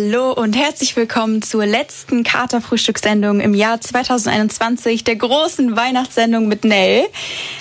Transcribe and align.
Hallo 0.00 0.32
und 0.32 0.56
herzlich 0.56 0.94
willkommen 0.94 1.42
zur 1.42 1.66
letzten 1.66 2.22
Katerfrühstückssendung 2.22 3.40
im 3.40 3.52
Jahr 3.52 3.80
2021, 3.80 5.02
der 5.02 5.16
großen 5.16 5.76
Weihnachtssendung 5.76 6.46
mit 6.46 6.64
Nell. 6.64 7.08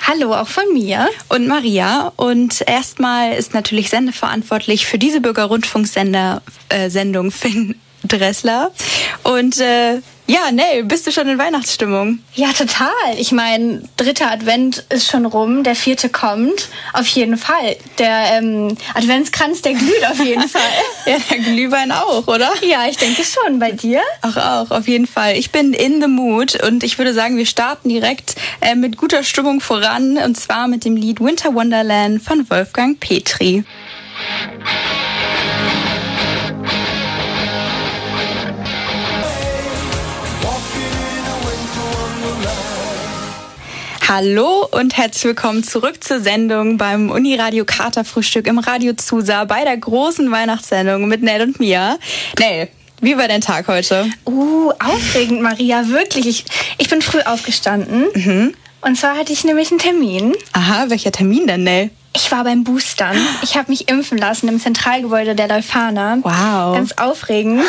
Hallo 0.05 0.35
auch 0.35 0.47
von 0.47 0.71
mir. 0.71 1.09
Und 1.29 1.47
Maria. 1.47 2.13
Und 2.15 2.61
erstmal 2.67 3.33
ist 3.33 3.55
natürlich 3.55 3.89
sendeverantwortlich 3.89 4.85
für 4.85 4.99
diese 4.99 5.19
Bürgerrundfunksender 5.19 6.43
äh, 6.69 6.91
Sendung 6.91 7.31
Finn 7.31 7.73
Dressler. 8.03 8.71
Und 9.23 9.59
äh, 9.59 10.01
ja, 10.29 10.51
Nell, 10.51 10.83
bist 10.83 11.07
du 11.07 11.11
schon 11.13 11.29
in 11.29 11.37
Weihnachtsstimmung? 11.37 12.19
Ja, 12.35 12.51
total. 12.51 12.89
Ich 13.17 13.31
meine, 13.31 13.81
dritter 13.95 14.29
Advent 14.29 14.83
ist 14.89 15.09
schon 15.09 15.25
rum, 15.25 15.63
der 15.63 15.73
vierte 15.73 16.09
kommt. 16.09 16.67
Auf 16.91 17.07
jeden 17.07 17.37
Fall. 17.37 17.77
Der 17.97 18.33
ähm, 18.33 18.77
Adventskranz, 18.93 19.61
der 19.61 19.73
glüht 19.73 20.05
auf 20.05 20.19
jeden 20.19 20.47
Fall. 20.49 20.61
ja, 21.05 21.15
der 21.29 21.37
Glühwein 21.39 21.93
auch, 21.93 22.27
oder? 22.27 22.51
Ja, 22.61 22.87
ich 22.89 22.97
denke 22.97 23.23
schon. 23.23 23.59
Bei 23.59 23.71
dir? 23.71 24.01
Ach, 24.21 24.35
auch, 24.67 24.71
auf 24.71 24.89
jeden 24.89 25.07
Fall. 25.07 25.37
Ich 25.37 25.51
bin 25.51 25.73
in 25.73 26.01
the 26.01 26.07
mood 26.07 26.61
und 26.61 26.83
ich 26.83 26.97
würde 26.97 27.13
sagen, 27.13 27.37
wir 27.37 27.45
starten 27.45 27.87
direkt 27.87 28.35
äh, 28.59 28.75
mit 28.75 28.97
guter 28.97 29.23
Stimmung 29.23 29.61
voran 29.61 30.17
und 30.17 30.35
zwar 30.35 30.67
mit 30.67 30.83
dem 30.83 30.97
Lied 30.97 31.21
Winter 31.21 31.55
Wonderland 31.55 32.21
von 32.21 32.49
Wolfgang 32.49 32.99
Petri. 32.99 33.63
Hallo 44.09 44.65
und 44.71 44.95
herzlich 44.95 45.25
willkommen 45.25 45.65
zurück 45.65 46.01
zur 46.01 46.21
Sendung 46.21 46.77
beim 46.77 47.09
Uniradio 47.11 47.65
Kater 47.65 48.05
Frühstück 48.05 48.47
im 48.47 48.57
Radio 48.57 48.93
Zusa 48.93 49.43
bei 49.43 49.65
der 49.65 49.75
großen 49.75 50.31
Weihnachtssendung 50.31 51.09
mit 51.09 51.23
Nell 51.23 51.41
und 51.41 51.59
Mia. 51.59 51.97
Nell, 52.39 52.69
wie 53.01 53.17
war 53.17 53.27
dein 53.27 53.41
Tag 53.41 53.67
heute? 53.67 54.09
Uh, 54.25 54.71
aufregend, 54.79 55.41
Maria, 55.41 55.89
wirklich. 55.89 56.25
Ich, 56.25 56.45
ich 56.77 56.89
bin 56.89 57.01
früh 57.01 57.19
aufgestanden. 57.19 58.05
Mhm. 58.13 58.53
Und 58.79 58.97
zwar 58.97 59.17
hatte 59.17 59.33
ich 59.33 59.43
nämlich 59.43 59.71
einen 59.71 59.79
Termin. 59.79 60.33
Aha, 60.53 60.85
welcher 60.87 61.11
Termin 61.11 61.45
denn, 61.45 61.65
Nell? 61.65 61.89
Ich 62.17 62.31
war 62.31 62.43
beim 62.43 62.63
Boostern. 62.63 63.15
Ich 63.43 63.57
habe 63.57 63.69
mich 63.69 63.89
impfen 63.89 64.17
lassen 64.17 64.47
im 64.47 64.59
Zentralgebäude 64.59 65.35
der 65.35 65.47
Leuphana. 65.47 66.17
Wow. 66.23 66.75
Ganz 66.75 66.93
aufregend. 66.93 67.61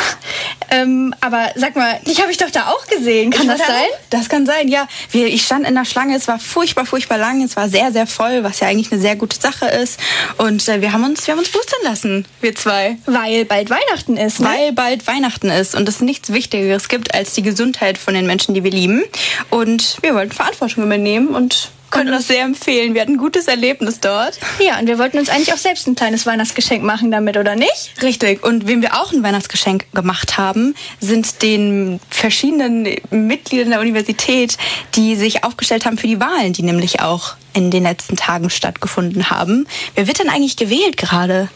Ähm, 0.71 1.13
aber 1.21 1.51
sag 1.53 1.75
mal, 1.75 1.99
dich 2.07 2.19
habe 2.19 2.31
ich 2.31 2.37
doch 2.37 2.49
da 2.49 2.69
auch 2.69 2.87
gesehen. 2.87 3.29
Kann 3.29 3.47
das 3.47 3.59
sein? 3.59 3.85
Das 4.09 4.27
kann 4.27 4.47
sein, 4.47 4.67
ja. 4.67 4.87
Ich 5.13 5.45
stand 5.45 5.67
in 5.67 5.75
der 5.75 5.85
Schlange. 5.85 6.15
Es 6.15 6.27
war 6.27 6.39
furchtbar, 6.39 6.87
furchtbar 6.87 7.19
lang. 7.19 7.43
Es 7.43 7.55
war 7.57 7.69
sehr, 7.69 7.91
sehr 7.91 8.07
voll, 8.07 8.43
was 8.43 8.59
ja 8.59 8.67
eigentlich 8.67 8.91
eine 8.91 8.99
sehr 8.99 9.15
gute 9.15 9.39
Sache 9.39 9.67
ist. 9.67 9.99
Und 10.37 10.67
äh, 10.67 10.81
wir 10.81 10.93
haben 10.93 11.03
uns, 11.03 11.27
wir 11.27 11.33
haben 11.33 11.39
uns 11.39 11.49
boostern 11.49 11.81
lassen, 11.83 12.25
wir 12.41 12.55
zwei. 12.55 12.97
Weil 13.05 13.45
bald 13.45 13.69
Weihnachten 13.69 14.17
ist. 14.17 14.39
Ne? 14.39 14.47
Weil 14.47 14.73
bald 14.73 15.05
Weihnachten 15.05 15.51
ist 15.51 15.75
und 15.75 15.87
es 15.87 16.01
nichts 16.01 16.33
Wichtigeres 16.33 16.89
gibt 16.89 17.13
als 17.13 17.33
die 17.33 17.43
Gesundheit 17.43 17.99
von 17.99 18.15
den 18.15 18.25
Menschen, 18.25 18.55
die 18.55 18.63
wir 18.63 18.71
lieben. 18.71 19.03
Und 19.51 19.97
wir 20.01 20.15
wollten 20.15 20.31
Verantwortung 20.31 20.85
übernehmen 20.85 21.27
und 21.27 21.69
können 21.91 22.11
das 22.11 22.27
sehr 22.27 22.43
empfehlen. 22.43 22.93
Wir 22.93 23.01
hatten 23.01 23.13
ein 23.13 23.17
gutes 23.17 23.47
Erlebnis 23.47 23.99
dort. 23.99 24.39
Ja, 24.59 24.79
und 24.79 24.87
wir 24.87 24.97
wollten 24.99 25.17
uns 25.17 25.29
eigentlich 25.29 25.53
auch 25.53 25.57
selbst 25.57 25.87
ein 25.87 25.95
kleines 25.95 26.25
Weihnachtsgeschenk 26.25 26.83
machen 26.83 27.11
damit, 27.11 27.37
oder 27.37 27.55
nicht? 27.55 27.93
Richtig. 28.01 28.43
Und 28.43 28.67
wem 28.67 28.81
wir 28.81 28.95
auch 28.95 29.11
ein 29.11 29.23
Weihnachtsgeschenk 29.23 29.91
gemacht 29.93 30.37
haben, 30.37 30.75
sind 30.99 31.41
den 31.41 31.99
verschiedenen 32.09 32.87
Mitgliedern 33.09 33.71
der 33.71 33.79
Universität, 33.79 34.57
die 34.95 35.15
sich 35.15 35.43
aufgestellt 35.43 35.85
haben 35.85 35.97
für 35.97 36.07
die 36.07 36.19
Wahlen, 36.19 36.53
die 36.53 36.63
nämlich 36.63 37.01
auch 37.01 37.35
in 37.53 37.71
den 37.71 37.83
letzten 37.83 38.15
Tagen 38.15 38.49
stattgefunden 38.49 39.29
haben. 39.29 39.67
Wer 39.95 40.07
wird 40.07 40.19
denn 40.19 40.29
eigentlich 40.29 40.55
gewählt 40.57 40.97
gerade? 40.97 41.49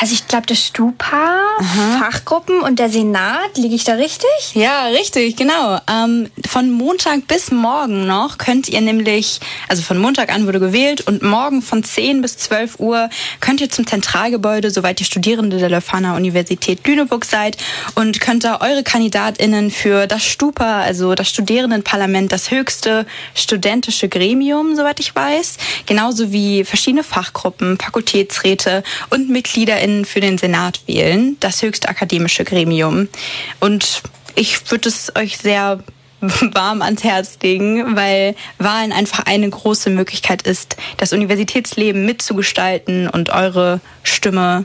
Also 0.00 0.14
ich 0.14 0.26
glaube, 0.26 0.46
das 0.46 0.58
Stupa, 0.58 1.38
Aha. 1.58 1.98
Fachgruppen 2.00 2.60
und 2.60 2.78
der 2.78 2.90
Senat, 2.90 3.56
liege 3.56 3.74
ich 3.74 3.84
da 3.84 3.94
richtig? 3.94 4.28
Ja, 4.54 4.86
richtig, 4.86 5.36
genau. 5.36 5.78
Ähm, 5.90 6.30
von 6.46 6.70
Montag 6.70 7.26
bis 7.28 7.50
morgen 7.50 8.06
noch 8.06 8.38
könnt 8.38 8.68
ihr 8.68 8.80
nämlich, 8.80 9.40
also 9.68 9.82
von 9.82 9.98
Montag 9.98 10.32
an 10.34 10.46
wurde 10.46 10.58
gewählt 10.58 11.06
und 11.06 11.22
morgen 11.22 11.62
von 11.62 11.84
10 11.84 12.22
bis 12.22 12.36
12 12.38 12.80
Uhr 12.80 13.08
könnt 13.40 13.60
ihr 13.60 13.70
zum 13.70 13.86
Zentralgebäude, 13.86 14.70
soweit 14.70 15.00
ihr 15.00 15.06
Studierende 15.06 15.58
der 15.58 15.70
Leuphana 15.70 16.16
Universität 16.16 16.86
Lüneburg 16.86 17.24
seid 17.24 17.56
und 17.94 18.20
könnt 18.20 18.44
da 18.44 18.60
eure 18.60 18.82
KandidatInnen 18.82 19.70
für 19.70 20.06
das 20.06 20.24
Stupa, 20.24 20.80
also 20.80 21.14
das 21.14 21.28
Studierendenparlament, 21.28 22.32
das 22.32 22.50
höchste 22.50 23.06
studentische 23.34 24.08
Gremium, 24.08 24.74
soweit 24.74 24.98
ich 24.98 25.14
weiß, 25.14 25.56
genauso 25.86 26.32
wie 26.32 26.64
verschiedene 26.64 27.04
Fachgruppen, 27.04 27.78
Fakultätsräte 27.78 28.82
und 29.10 29.28
Mitglieder 29.28 29.83
MitgliederInnen 29.84 30.04
für 30.04 30.20
den 30.20 30.38
Senat 30.38 30.80
wählen, 30.86 31.36
das 31.40 31.62
höchste 31.62 31.88
akademische 31.88 32.44
Gremium. 32.44 33.08
Und 33.60 34.02
ich 34.34 34.70
würde 34.70 34.88
es 34.88 35.12
euch 35.16 35.38
sehr 35.38 35.82
warm 36.20 36.82
ans 36.82 37.04
Herz 37.04 37.38
legen, 37.42 37.96
weil 37.96 38.34
Wahlen 38.58 38.92
einfach 38.92 39.26
eine 39.26 39.48
große 39.48 39.90
Möglichkeit 39.90 40.42
ist, 40.42 40.76
das 40.96 41.12
Universitätsleben 41.12 42.04
mitzugestalten 42.06 43.08
und 43.08 43.30
eure 43.30 43.80
Stimme 44.02 44.64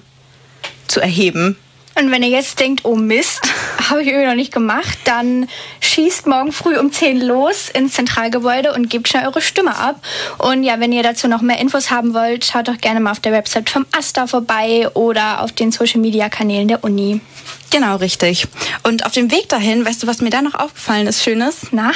zu 0.87 1.01
erheben. 1.01 1.57
Und 1.99 2.11
wenn 2.11 2.23
ihr 2.23 2.29
jetzt 2.29 2.61
denkt, 2.61 2.85
oh 2.85 2.95
Mist, 2.95 3.41
habe 3.89 4.01
ich 4.01 4.07
irgendwie 4.07 4.27
noch 4.27 4.35
nicht 4.35 4.53
gemacht, 4.53 4.97
dann 5.03 5.49
schießt 5.81 6.27
morgen 6.27 6.53
früh 6.53 6.77
um 6.77 6.93
10 6.93 7.19
los 7.19 7.67
ins 7.69 7.93
Zentralgebäude 7.93 8.73
und 8.73 8.89
gebt 8.89 9.09
schnell 9.09 9.25
eure 9.27 9.41
Stimme 9.41 9.75
ab. 9.75 10.01
Und 10.37 10.63
ja, 10.63 10.79
wenn 10.79 10.93
ihr 10.93 11.03
dazu 11.03 11.27
noch 11.27 11.41
mehr 11.41 11.59
Infos 11.59 11.91
haben 11.91 12.13
wollt, 12.13 12.45
schaut 12.45 12.69
doch 12.69 12.77
gerne 12.77 13.01
mal 13.01 13.11
auf 13.11 13.19
der 13.19 13.33
Website 13.33 13.69
vom 13.69 13.85
AStA 13.91 14.27
vorbei 14.27 14.87
oder 14.93 15.41
auf 15.41 15.51
den 15.51 15.73
Social 15.73 15.99
Media 15.99 16.29
Kanälen 16.29 16.69
der 16.69 16.85
Uni. 16.85 17.19
Genau, 17.69 17.97
richtig. 17.97 18.47
Und 18.83 19.05
auf 19.05 19.11
dem 19.11 19.29
Weg 19.29 19.49
dahin, 19.49 19.85
weißt 19.85 20.03
du, 20.03 20.07
was 20.07 20.21
mir 20.21 20.29
da 20.29 20.41
noch 20.41 20.55
aufgefallen 20.55 21.07
ist, 21.07 21.21
Schönes? 21.21 21.67
Na? 21.71 21.91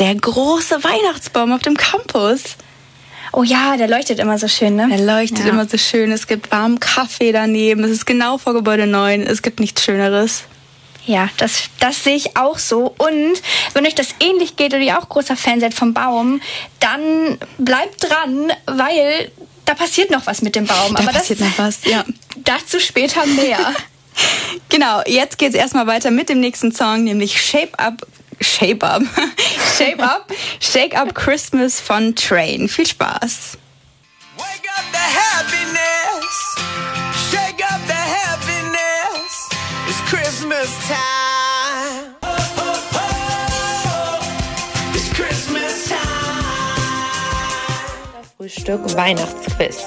Der 0.00 0.14
große 0.14 0.82
Weihnachtsbaum 0.82 1.52
auf 1.52 1.62
dem 1.62 1.76
Campus. 1.76 2.56
Oh 3.36 3.42
ja, 3.42 3.76
der 3.76 3.86
leuchtet 3.86 4.18
immer 4.18 4.38
so 4.38 4.48
schön, 4.48 4.76
ne? 4.76 4.88
Der 4.88 4.98
leuchtet 4.98 5.40
ja. 5.40 5.50
immer 5.50 5.68
so 5.68 5.76
schön. 5.76 6.10
Es 6.10 6.26
gibt 6.26 6.50
warmen 6.50 6.80
Kaffee 6.80 7.32
daneben. 7.32 7.84
Es 7.84 7.90
ist 7.90 8.06
genau 8.06 8.38
vor 8.38 8.54
Gebäude 8.54 8.86
9. 8.86 9.24
Es 9.24 9.42
gibt 9.42 9.60
nichts 9.60 9.84
Schöneres. 9.84 10.44
Ja, 11.04 11.28
das, 11.36 11.64
das 11.78 12.02
sehe 12.02 12.16
ich 12.16 12.38
auch 12.38 12.58
so. 12.58 12.94
Und 12.96 13.42
wenn 13.74 13.84
euch 13.84 13.94
das 13.94 14.14
ähnlich 14.20 14.56
geht 14.56 14.72
oder 14.72 14.82
ihr 14.82 14.98
auch 14.98 15.10
großer 15.10 15.36
Fan 15.36 15.60
seid 15.60 15.74
vom 15.74 15.92
Baum, 15.92 16.40
dann 16.80 17.36
bleibt 17.58 18.08
dran, 18.08 18.52
weil 18.64 19.30
da 19.66 19.74
passiert 19.74 20.10
noch 20.10 20.26
was 20.26 20.40
mit 20.40 20.56
dem 20.56 20.64
Baum. 20.64 20.94
Da 20.94 21.02
Aber 21.02 21.12
passiert 21.12 21.42
das, 21.42 21.46
noch 21.46 21.58
was, 21.58 21.84
ja. 21.84 22.06
Dazu 22.36 22.80
später 22.80 23.26
mehr. 23.26 23.58
genau, 24.70 25.02
jetzt 25.04 25.36
geht 25.36 25.50
es 25.50 25.54
erstmal 25.54 25.86
weiter 25.86 26.10
mit 26.10 26.30
dem 26.30 26.40
nächsten 26.40 26.72
Song, 26.72 27.04
nämlich 27.04 27.38
Shape 27.38 27.78
Up 27.78 28.06
Shape 28.40 28.82
Up. 28.82 29.02
Shape 29.76 30.00
Up. 30.00 30.30
Shake 30.60 30.96
Up 30.96 31.14
Christmas 31.14 31.80
von 31.80 32.14
Train. 32.14 32.68
Viel 32.68 32.86
Spaß. 32.86 33.56
Wake 34.38 34.68
up 34.76 34.84
the 34.92 34.98
happiness. 34.98 36.56
Shake 37.30 37.62
up 37.64 37.80
the 37.86 37.94
happiness. 37.94 39.48
It's 39.88 40.00
Christmas 40.10 40.70
time. 40.88 42.14
It's 44.94 45.08
Christmas 45.14 45.88
time. 45.88 46.04
Frühstück 48.38 48.94
Weihnachtsquiz. 48.96 49.86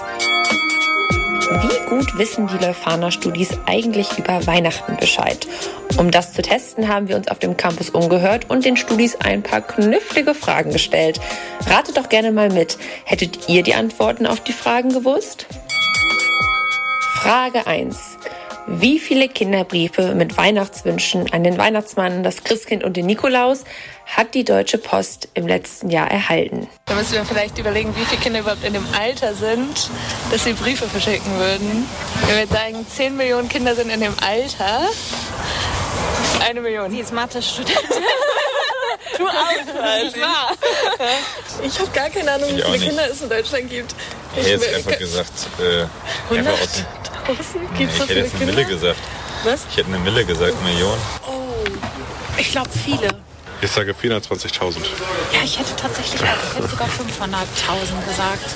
Wie 1.52 1.90
gut 1.90 2.16
wissen 2.20 2.48
die 2.48 2.64
Leuphana-Studis 2.64 3.58
eigentlich 3.66 4.20
über 4.20 4.46
Weihnachten 4.46 4.98
Bescheid? 4.98 5.48
Um 5.98 6.12
das 6.12 6.34
zu 6.34 6.44
testen, 6.44 6.88
haben 6.88 7.08
wir 7.08 7.16
uns 7.16 7.28
auf 7.28 7.40
dem 7.40 7.58
Campus 7.58 7.90
umgehört 7.90 8.52
und 8.52 8.66
den 8.66 8.78
Studis 8.78 9.16
ein 9.16 9.42
paar 9.42 9.62
knifflige 9.62 10.36
Fragen 10.36 10.72
gestellt. 10.72 11.20
Ratet 11.66 11.98
doch 11.98 12.08
gerne 12.08 12.32
mal 12.32 12.50
mit. 12.50 12.78
Hättet 13.04 13.50
ihr 13.50 13.64
die 13.64 13.74
Antworten 13.74 14.28
auf 14.28 14.42
die 14.42 14.54
Fragen 14.54 14.90
gewusst? 14.90 15.48
Frage 17.16 17.66
1. 17.66 18.20
Wie 18.68 19.00
viele 19.00 19.28
Kinderbriefe 19.28 20.14
mit 20.14 20.38
Weihnachtswünschen 20.38 21.34
an 21.34 21.44
den 21.44 21.58
Weihnachtsmann, 21.58 22.22
das 22.22 22.44
Christkind 22.44 22.84
und 22.84 22.96
den 22.96 23.08
Nikolaus 23.08 23.64
hat 24.16 24.34
die 24.34 24.44
Deutsche 24.44 24.78
Post 24.78 25.30
im 25.34 25.48
letzten 25.48 25.90
Jahr 25.90 26.10
erhalten? 26.10 26.68
Da 26.86 26.96
müssen 26.96 27.14
wir 27.14 27.26
vielleicht 27.26 27.58
überlegen, 27.58 27.96
wie 27.96 28.06
viele 28.06 28.22
Kinder 28.22 28.40
überhaupt 28.40 28.64
in 28.64 28.74
dem 28.74 28.86
Alter 29.00 29.34
sind, 29.34 29.90
dass 30.32 30.44
sie 30.44 30.54
Briefe 30.54 30.88
verschicken 30.88 31.32
würden. 31.38 31.88
Wenn 32.28 32.38
wir 32.38 32.48
sagen, 32.48 32.86
10 32.88 33.16
Millionen 33.16 33.48
Kinder 33.50 33.76
sind 33.76 33.90
in 33.90 34.02
dem 34.02 34.14
Alter, 34.20 34.82
eine 36.48 36.62
Million. 36.62 36.92
Die 36.92 37.00
ist 37.00 37.14
Mathe-Studentin. 37.14 37.78
Du 39.18 39.28
auch, 39.28 40.04
nicht 40.04 40.22
wahr? 40.22 40.52
Ich 41.64 41.78
habe 41.80 41.90
gar 41.92 42.10
keine 42.10 42.32
Ahnung, 42.32 42.50
wie 42.52 42.60
Ich 42.60 42.64
viele 42.64 42.72
nicht. 42.78 42.88
Kinder 42.88 43.10
es 43.12 43.22
in 43.22 43.30
Deutschland 43.30 43.70
gibt. 43.70 43.96
Ich 44.36 44.46
hätte 44.48 44.66
jetzt 44.66 44.76
einfach 44.76 44.98
gesagt, 44.98 45.32
äh, 45.60 46.36
einfach 46.38 46.54
aus, 46.54 46.70
100.000? 47.28 47.78
Gibt 47.78 47.92
ich 47.92 47.98
so 47.98 48.04
hätte 48.04 48.14
viele 48.14 48.22
jetzt 48.26 48.36
eine? 48.36 48.46
Mille 48.46 48.66
gesagt. 48.66 49.00
Was? 49.44 49.62
Ich 49.70 49.78
hätte 49.78 49.88
eine 49.90 50.00
Mille 50.00 50.24
gesagt, 50.24 50.54
Million. 50.64 50.98
Ich 52.38 52.52
glaube 52.52 52.70
viele. 52.70 53.10
Ich 53.62 53.72
sage 53.72 53.92
420.000. 53.92 54.78
Ja, 55.34 55.40
ich 55.44 55.60
hätte 55.60 55.76
tatsächlich 55.76 56.22
auch, 56.22 56.52
ich 56.52 56.58
hätte 56.58 56.70
sogar 56.70 56.88
500.000 56.88 58.08
gesagt. 58.08 58.56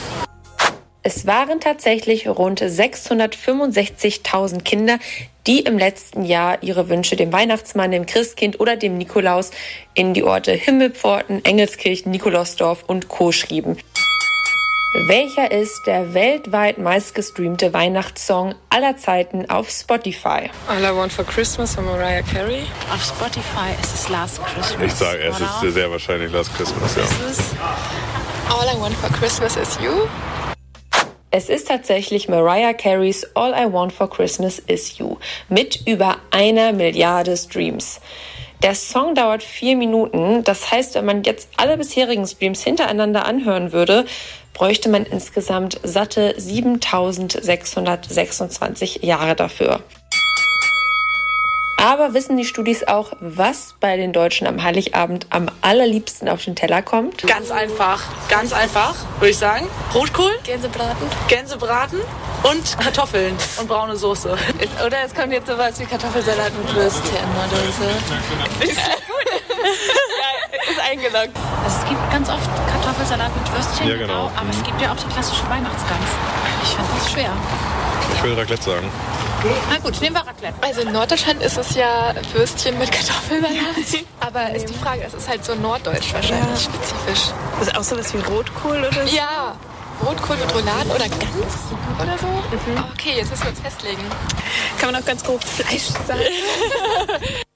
Es 1.06 1.28
waren 1.28 1.60
tatsächlich 1.60 2.30
rund 2.30 2.62
665.000 2.62 4.62
Kinder, 4.62 5.00
die 5.46 5.60
im 5.60 5.78
letzten 5.78 6.24
Jahr 6.24 6.64
ihre 6.64 6.88
Wünsche 6.88 7.18
dem 7.18 7.34
Weihnachtsmann, 7.34 7.92
dem 7.92 8.06
Christkind 8.06 8.62
oder 8.62 8.78
dem 8.78 8.98
Nikolaus 8.98 9.52
in 9.94 10.14
die 10.14 10.24
Orte 10.24 10.54
Himmelpforten, 10.54 11.44
Engelskirchen, 11.44 12.10
Nikolausdorf 12.10 12.86
und 12.88 13.10
Co. 13.10 13.34
schrieben. 13.34 13.78
Welcher 14.96 15.50
ist 15.50 15.88
der 15.88 16.14
weltweit 16.14 16.78
meistgestreamte 16.78 17.74
Weihnachtssong 17.74 18.54
aller 18.70 18.96
Zeiten 18.96 19.50
auf 19.50 19.68
Spotify? 19.72 20.52
All 20.68 20.84
I 20.84 20.96
Want 20.96 21.12
for 21.12 21.26
Christmas 21.26 21.74
von 21.74 21.86
Mariah 21.86 22.22
Carey. 22.22 22.62
Auf 22.94 23.04
Spotify 23.04 23.74
ist 23.82 23.96
es 23.96 24.10
Last 24.10 24.40
Christmas. 24.46 24.86
Ich 24.86 24.94
sage, 24.94 25.18
es 25.18 25.38
oder? 25.38 25.68
ist 25.68 25.74
sehr 25.74 25.90
wahrscheinlich 25.90 26.32
Last 26.32 26.56
Christmas, 26.56 26.96
ja. 26.96 27.02
Es 27.02 27.40
ist 27.40 27.56
All 28.52 28.68
I 28.68 28.80
Want 28.80 28.96
for 28.98 29.10
Christmas 29.10 29.58
is 29.58 29.80
You. 29.82 30.08
Es 31.32 31.50
ist 31.50 31.70
tatsächlich 31.70 32.30
Mariah 32.30 32.74
Careys 32.74 33.26
All 33.34 33.52
I 33.52 33.74
Want 33.74 33.92
for 33.92 34.08
Christmas 34.08 34.60
Is 34.60 35.00
You 35.00 35.18
mit 35.50 35.88
über 35.88 36.18
einer 36.30 36.72
Milliarde 36.72 37.36
Streams. 37.36 38.00
Der 38.62 38.76
Song 38.76 39.14
dauert 39.16 39.44
vier 39.44 39.76
Minuten. 39.76 40.44
Das 40.46 40.72
heißt, 40.72 40.96
wenn 40.96 41.06
man 41.06 41.24
jetzt 41.24 41.50
alle 41.58 41.78
bisherigen 41.78 42.26
Streams 42.26 42.64
hintereinander 42.64 43.26
anhören 43.26 43.74
würde, 43.74 44.06
bräuchte 44.54 44.90
man 44.90 45.06
insgesamt 45.06 45.80
satte 45.84 46.34
7626 46.38 49.04
Jahre 49.04 49.36
dafür. 49.36 49.82
Aber 51.84 52.14
wissen 52.14 52.38
die 52.38 52.46
Studis 52.46 52.88
auch, 52.88 53.12
was 53.20 53.76
bei 53.82 53.98
den 53.98 54.14
Deutschen 54.14 54.48
am 54.48 54.64
Heiligabend 54.64 55.28
am 55.32 55.52
allerliebsten 55.60 56.30
auf 56.30 56.42
den 56.42 56.56
Teller 56.56 56.82
kommt? 56.82 57.28
Ganz 57.28 57.52
einfach, 57.52 58.02
ganz 58.30 58.54
einfach, 58.54 58.96
würde 59.20 59.32
ich 59.32 59.38
sagen. 59.38 59.68
Rotkohl, 59.94 60.32
Gänsebraten. 60.46 61.10
Gänsebraten 61.28 62.00
und 62.44 62.80
Kartoffeln 62.80 63.36
und 63.60 63.68
braune 63.68 63.98
Soße. 63.98 64.34
Oder 64.86 64.98
es 65.06 65.14
kommt 65.14 65.34
jetzt 65.34 65.48
sowas 65.48 65.78
wie 65.78 65.84
Kartoffelsalat 65.84 66.54
mit 66.58 66.74
Würstchen 66.74 67.12
oder 67.12 67.58
so. 67.78 68.64
Ist 68.66 68.78
gut. 68.78 69.44
Ja, 70.66 70.72
ist 70.72 70.80
eingeloggt. 70.80 71.38
Also 71.64 71.78
es 71.82 71.90
gibt 71.90 72.12
ganz 72.12 72.30
oft 72.30 72.50
Kartoffelsalat 72.72 73.32
mit 73.36 73.54
Würstchen, 73.54 73.88
Ja, 73.88 73.96
genau. 73.98 74.32
aber 74.36 74.50
es 74.50 74.64
gibt 74.64 74.82
ja 74.82 74.92
auch 74.92 74.98
die 74.98 75.08
klassische 75.14 75.48
Weihnachtsgans. 75.50 76.10
Ich 76.64 76.70
finde 76.70 76.90
das 76.98 77.12
schwer. 77.12 77.32
Ich 78.16 78.24
will 78.24 78.34
Raclette 78.34 78.64
sagen. 78.64 78.90
Na 79.70 79.78
gut, 79.80 80.00
nehmen 80.00 80.16
wir 80.16 80.22
Raclette. 80.26 80.54
Also 80.62 80.82
in 80.82 80.92
Norddeutschland 80.94 81.42
ist 81.42 81.58
es 81.58 81.76
ja 81.76 82.14
Würstchen 82.34 82.78
mit 82.80 82.92
Kartoffelsalat. 82.92 83.52
Aber 84.22 84.50
ist 84.56 84.70
die 84.70 84.74
Frage, 84.74 85.04
es 85.06 85.14
ist 85.14 85.28
halt 85.28 85.44
so 85.44 85.54
norddeutsch 85.56 86.14
wahrscheinlich 86.14 86.62
spezifisch. 86.64 87.34
Das 87.60 87.68
ist 87.68 87.78
auch 87.78 87.84
sowas 87.84 88.14
wie 88.14 88.20
Rotkohl 88.20 88.78
oder 88.80 89.06
so. 89.06 89.16
Ja, 89.16 89.56
Rotkohl 90.06 90.38
mit 90.38 90.54
Rouladen 90.54 90.92
oder 90.92 91.08
Gans 91.10 91.56
oder 92.00 92.18
so. 92.18 92.28
Okay, 92.94 93.18
jetzt 93.18 93.32
müssen 93.32 93.44
wir 93.44 93.50
uns 93.50 93.60
festlegen. 93.60 94.02
Kann 94.80 94.92
man 94.94 95.02
auch 95.02 95.06
ganz 95.06 95.24
grob 95.24 95.44
Fleisch 95.44 95.88
sagen. 96.08 96.22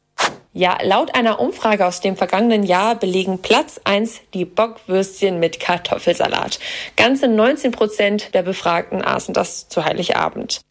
Ja, 0.57 0.79
laut 0.81 1.13
einer 1.13 1.39
Umfrage 1.39 1.85
aus 1.85 2.01
dem 2.01 2.17
vergangenen 2.17 2.63
Jahr 2.63 2.95
belegen 2.95 3.43
Platz 3.43 3.79
1 3.83 4.21
die 4.33 4.43
Bockwürstchen 4.43 5.39
mit 5.39 5.59
Kartoffelsalat. 5.59 6.57
Ganze 6.95 7.27
19 7.27 7.71
Prozent 7.71 8.33
der 8.33 8.41
Befragten 8.41 9.03
aßen 9.03 9.35
das 9.35 9.69
zu 9.69 9.85
Heiligabend. 9.85 10.61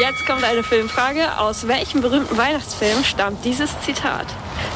Jetzt 0.00 0.24
kommt 0.24 0.42
eine 0.42 0.62
Filmfrage. 0.62 1.38
Aus 1.38 1.68
welchem 1.68 2.00
berühmten 2.00 2.34
Weihnachtsfilm 2.38 3.04
stammt 3.04 3.44
dieses 3.44 3.78
Zitat? 3.82 4.24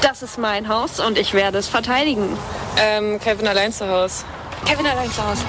Das 0.03 0.23
ist 0.23 0.37
mein 0.37 0.69
Haus 0.69 1.01
und 1.01 1.17
ich 1.17 1.33
werde 1.33 1.57
es 1.57 1.69
verteidigen. 1.69 2.37
Ähm, 2.79 3.19
Kevin 3.21 3.49
allein 3.49 3.73
zu 3.73 3.89
Hause. 3.89 4.27
Kevin 4.67 4.87
allein 4.87 5.11
zu 5.11 5.27
Hause. 5.27 5.43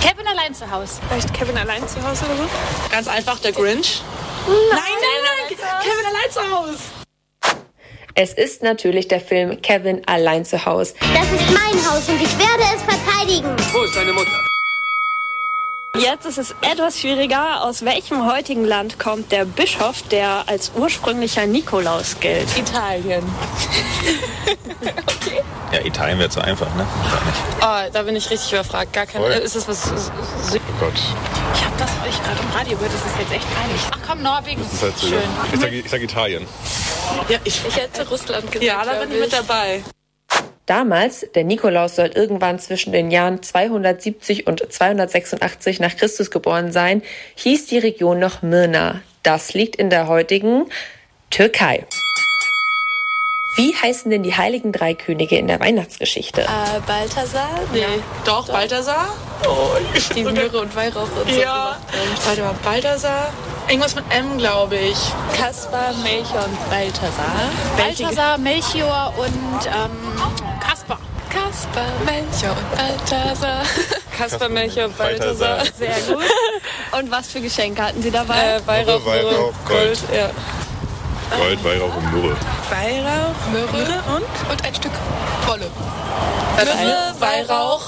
Kevin 0.00 0.26
allein 0.26 0.54
zu 0.54 0.70
Hause. 0.70 0.98
Vielleicht 1.10 1.34
Kevin 1.34 1.58
allein 1.58 1.86
zu 1.86 2.02
Hause 2.02 2.24
oder 2.24 2.36
so? 2.36 2.48
Ganz 2.90 3.06
einfach, 3.06 3.38
der 3.40 3.52
Grinch. 3.52 4.00
Nein, 4.46 4.56
nein, 4.70 4.88
nein, 5.50 5.58
Kevin 5.82 6.06
allein 6.06 6.30
zu 6.30 6.40
Hause. 6.40 6.97
Es 8.20 8.32
ist 8.32 8.64
natürlich 8.64 9.06
der 9.06 9.20
Film 9.20 9.62
Kevin 9.62 10.02
allein 10.06 10.44
zu 10.44 10.66
Hause. 10.66 10.94
Das 10.98 11.30
ist 11.30 11.52
mein 11.52 11.88
Haus 11.88 12.08
und 12.08 12.20
ich 12.20 12.36
werde 12.36 12.64
es 12.74 12.82
verteidigen. 12.82 13.48
Wo 13.72 13.84
ist 13.84 13.94
deine 13.94 14.12
Mutter? 14.12 14.44
Jetzt 15.96 16.26
ist 16.26 16.38
es 16.38 16.54
etwas 16.60 16.98
schwieriger. 16.98 17.62
Aus 17.62 17.84
welchem 17.84 18.28
heutigen 18.28 18.64
Land 18.64 18.98
kommt 18.98 19.30
der 19.30 19.44
Bischof, 19.44 20.02
der 20.10 20.42
als 20.48 20.72
ursprünglicher 20.74 21.46
Nikolaus 21.46 22.18
gilt? 22.18 22.48
Italien. 22.58 23.22
Ja, 25.70 25.84
Italien 25.84 26.18
wäre 26.18 26.30
zu 26.30 26.40
einfach, 26.40 26.74
ne? 26.76 26.86
Gar 27.10 27.24
nicht. 27.26 27.90
Oh, 27.90 27.92
da 27.92 28.02
bin 28.02 28.16
ich 28.16 28.30
richtig 28.30 28.52
überfragt. 28.52 28.90
Gar 28.94 29.04
keine. 29.04 29.26
Voll. 29.26 29.32
Ist 29.34 29.54
es 29.54 29.68
was. 29.68 29.92
Oh 29.92 30.58
Gott. 30.80 30.94
Ich 31.54 31.62
habe 31.62 31.74
das 31.76 31.90
euch 32.06 32.22
gerade 32.22 32.40
im 32.40 32.56
Radio 32.56 32.76
gehört, 32.78 32.94
das 32.94 33.04
ist 33.04 33.18
jetzt 33.18 33.32
echt 33.32 33.54
peinlich. 33.54 33.80
Ach 33.90 33.98
komm, 34.06 34.22
Norwegen. 34.22 34.62
Das 34.62 34.72
ist 34.72 34.82
halt 34.82 34.96
so. 34.96 35.06
Schön. 35.08 35.22
Ich 35.52 35.60
sage 35.60 35.76
ich 35.76 35.90
sag 35.90 36.00
Italien. 36.00 36.46
Ja, 37.28 37.38
ich, 37.44 37.60
Ich 37.66 37.76
hätte 37.76 38.08
Russland 38.08 38.50
gesagt. 38.50 38.64
ja 38.64 38.84
da 38.84 39.00
bin 39.00 39.12
ich 39.12 39.20
mit 39.20 39.32
dabei. 39.32 39.82
Damals, 40.66 41.26
der 41.34 41.44
Nikolaus 41.44 41.96
soll 41.96 42.08
irgendwann 42.08 42.58
zwischen 42.58 42.92
den 42.92 43.10
Jahren 43.10 43.42
270 43.42 44.46
und 44.46 44.70
286 44.70 45.80
nach 45.80 45.96
Christus 45.96 46.30
geboren 46.30 46.72
sein, 46.72 47.02
hieß 47.36 47.66
die 47.66 47.78
Region 47.78 48.18
noch 48.18 48.42
Myrna. 48.42 49.00
Das 49.22 49.54
liegt 49.54 49.76
in 49.76 49.88
der 49.88 50.08
heutigen 50.08 50.66
Türkei. 51.30 51.86
Wie 53.56 53.74
heißen 53.74 54.10
denn 54.10 54.22
die 54.22 54.36
heiligen 54.36 54.72
drei 54.72 54.94
Könige 54.94 55.36
in 55.36 55.48
der 55.48 55.58
Weihnachtsgeschichte? 55.60 56.42
Äh, 56.42 56.80
Balthasar? 56.86 57.48
Nee. 57.72 57.84
Doch, 58.24 58.46
Balthasar? 58.46 59.08
Die 60.14 60.22
Myrrhe 60.24 60.60
und 60.60 60.74
Weihrauch 60.76 61.08
und 61.24 61.32
so. 61.32 61.40
Ja. 61.40 61.76
Warte 62.24 62.42
mal, 62.42 62.54
Balthasar? 62.62 63.32
Irgendwas 63.68 63.94
mit 63.94 64.04
M, 64.10 64.38
glaube 64.38 64.76
ich. 64.76 64.96
Kaspar, 65.36 65.92
Melchior 66.02 66.44
und 66.44 66.70
Balthasar. 66.70 67.50
Balthasar, 67.76 68.38
Melchior 68.38 69.14
und 69.18 69.66
ähm, 69.66 70.60
Kaspar. 70.60 70.98
Kaspar, 71.30 71.86
Melchior 72.04 72.56
und 72.56 72.76
Balthasar. 72.76 73.62
Kaspar, 74.16 74.48
Melchior, 74.48 74.88
Balthasar. 74.88 75.58
Balthasar. 75.58 75.74
Sehr 75.76 76.14
gut. 76.14 76.24
Und 76.98 77.10
was 77.10 77.28
für 77.28 77.40
Geschenke 77.40 77.82
hatten 77.82 78.02
Sie 78.02 78.10
dabei? 78.10 78.56
Äh, 78.56 78.66
Weihrauch, 78.66 79.04
Weihrauch, 79.04 79.52
Gold. 79.66 79.98
Ja. 80.14 80.30
Gold, 81.36 81.62
Weihrauch 81.64 81.94
und 81.96 82.12
Myrrhe. 82.12 82.36
Weihrauch, 82.70 83.34
Myrrhe 83.52 84.02
und? 84.16 84.50
und 84.50 84.64
ein 84.64 84.74
Stück 84.74 84.92
Wolle. 85.46 85.70
Myrrhe, 86.56 87.14
Weihrauch 87.18 87.82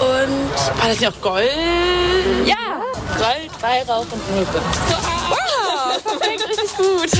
und. 0.00 0.80
War 0.80 0.88
das 0.88 1.00
nicht 1.00 1.08
auch 1.08 1.20
Gold? 1.20 1.50
Ja! 2.44 2.80
Gold, 3.18 3.50
Weihrauch 3.62 4.06
und 4.10 4.30
Myrrhe. 4.34 4.62
Wow! 5.28 6.02
Perfekt, 6.04 6.48
richtig 6.48 6.76
gut. 6.76 7.10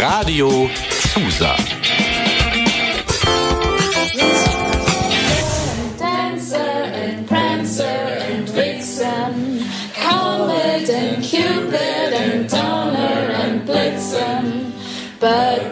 Radio 0.00 0.70
Susa. 1.14 1.56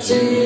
to 0.05 0.15
you. 0.17 0.44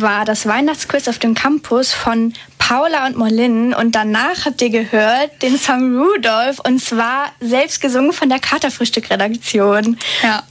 Das 0.00 0.08
war 0.08 0.24
das 0.24 0.46
Weihnachtsquiz 0.46 1.08
auf 1.08 1.18
dem 1.18 1.34
Campus 1.34 1.92
von 1.92 2.32
Paula 2.56 3.06
und 3.06 3.18
Molin 3.18 3.74
und 3.74 3.94
danach 3.94 4.46
habt 4.46 4.62
ihr 4.62 4.70
gehört 4.70 5.42
den 5.42 5.58
Song 5.58 5.94
Rudolph 5.94 6.58
und 6.60 6.82
zwar 6.82 7.32
selbst 7.40 7.82
gesungen 7.82 8.14
von 8.14 8.30
der 8.30 8.38
Katerfrühstück-Redaktion. 8.38 9.98
Ja, 10.22 10.42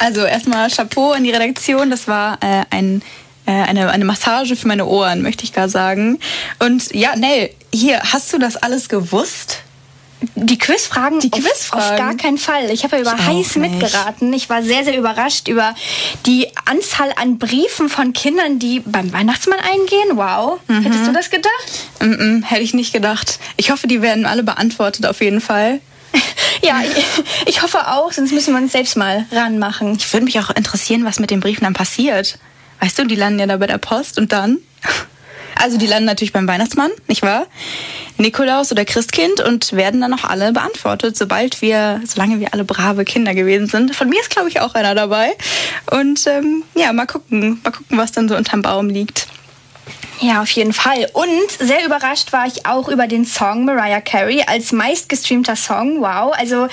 also 0.00 0.26
erstmal 0.26 0.68
Chapeau 0.68 1.12
an 1.12 1.24
die 1.24 1.30
Redaktion. 1.30 1.88
Das 1.88 2.08
war 2.08 2.36
äh, 2.42 2.64
ein 2.68 3.00
äh, 3.46 3.52
eine, 3.52 3.88
eine 3.88 4.04
Massage 4.04 4.54
für 4.54 4.68
meine 4.68 4.84
Ohren, 4.84 5.22
möchte 5.22 5.44
ich 5.44 5.54
gar 5.54 5.70
sagen. 5.70 6.18
Und 6.58 6.94
ja, 6.94 7.16
Nell, 7.16 7.54
hier, 7.72 8.02
hast 8.02 8.30
du 8.34 8.38
das 8.38 8.56
alles 8.58 8.90
gewusst? 8.90 9.62
Die 10.34 10.58
Quizfragen? 10.58 11.20
Die 11.20 11.32
auf- 11.32 11.40
Quizfragen? 11.40 11.92
Auf, 11.92 11.96
gar 11.98 12.14
keinen 12.16 12.38
Fall. 12.38 12.70
Ich 12.70 12.84
habe 12.84 12.96
ja 12.96 13.02
über 13.02 13.14
Ich 13.18 13.26
heiß 13.26 13.56
mitgeraten. 13.56 14.32
Ich 14.32 14.50
war 14.50 14.62
sehr, 14.62 14.84
sehr 14.84 14.96
überrascht 14.96 15.48
über 15.48 15.74
die 16.26 16.46
Anzahl 16.66 17.12
an 17.16 17.38
Briefen 17.38 17.88
von 17.88 18.12
Kindern, 18.12 18.58
die 18.58 18.80
beim 18.80 19.12
Weihnachtsmann 19.12 19.58
eingehen. 19.60 20.16
Wow. 20.16 20.60
Mhm. 20.68 20.82
Hättest 20.82 21.06
du 21.06 21.12
das 21.12 21.30
gedacht? 21.30 21.50
Mm 22.00 22.04
-mm, 22.12 22.44
hätte 22.44 22.62
ich 22.62 22.74
nicht 22.74 22.92
gedacht. 22.92 23.38
Ich 23.56 23.70
hoffe, 23.70 23.86
die 23.86 24.02
werden 24.02 24.26
alle 24.26 24.42
beantwortet 24.42 25.06
auf 25.06 25.20
jeden 25.20 25.40
Fall. 25.40 25.80
Ja, 26.62 26.82
ich, 26.82 27.48
ich 27.48 27.62
hoffe 27.62 27.88
auch, 27.88 28.12
sonst 28.12 28.32
müssen 28.32 28.52
wir 28.52 28.60
uns 28.60 28.72
selbst 28.72 28.94
mal 28.94 29.24
ranmachen. 29.32 29.96
Ich 29.96 30.12
würde 30.12 30.24
mich 30.24 30.38
auch 30.38 30.50
interessieren, 30.50 31.06
was 31.06 31.18
mit 31.18 31.30
den 31.30 31.40
Briefen 31.40 31.64
dann 31.64 31.72
passiert. 31.72 32.38
Weißt 32.80 32.98
du, 32.98 33.04
die 33.06 33.14
landen 33.14 33.38
ja 33.40 33.46
da 33.46 33.56
bei 33.56 33.66
der 33.66 33.78
Post 33.78 34.18
und 34.18 34.30
dann? 34.32 34.58
Also 35.62 35.76
die 35.76 35.86
landen 35.86 36.06
natürlich 36.06 36.32
beim 36.32 36.48
Weihnachtsmann, 36.48 36.90
nicht 37.06 37.22
wahr? 37.22 37.46
Nikolaus 38.16 38.72
oder 38.72 38.84
Christkind 38.84 39.40
und 39.40 39.72
werden 39.74 40.00
dann 40.00 40.14
auch 40.14 40.24
alle 40.24 40.52
beantwortet, 40.52 41.16
sobald 41.16 41.60
wir, 41.60 42.00
solange 42.06 42.40
wir 42.40 42.54
alle 42.54 42.64
brave 42.64 43.04
Kinder 43.04 43.34
gewesen 43.34 43.66
sind. 43.66 43.94
Von 43.94 44.08
mir 44.08 44.20
ist, 44.20 44.30
glaube 44.30 44.48
ich, 44.48 44.60
auch 44.60 44.74
einer 44.74 44.94
dabei. 44.94 45.32
Und 45.90 46.26
ähm, 46.26 46.62
ja, 46.74 46.92
mal 46.92 47.06
gucken, 47.06 47.60
mal 47.62 47.72
gucken, 47.72 47.98
was 47.98 48.12
dann 48.12 48.28
so 48.28 48.36
unterm 48.36 48.62
Baum 48.62 48.88
liegt. 48.88 49.26
Ja, 50.20 50.42
auf 50.42 50.50
jeden 50.50 50.72
Fall. 50.74 51.08
Und 51.14 51.50
sehr 51.66 51.84
überrascht 51.86 52.32
war 52.32 52.46
ich 52.46 52.66
auch 52.66 52.88
über 52.88 53.06
den 53.06 53.24
Song 53.24 53.64
Mariah 53.64 54.00
Carey 54.02 54.44
als 54.46 54.70
meistgestreamter 54.72 55.56
Song. 55.56 56.00
Wow. 56.00 56.34
Also 56.36 56.68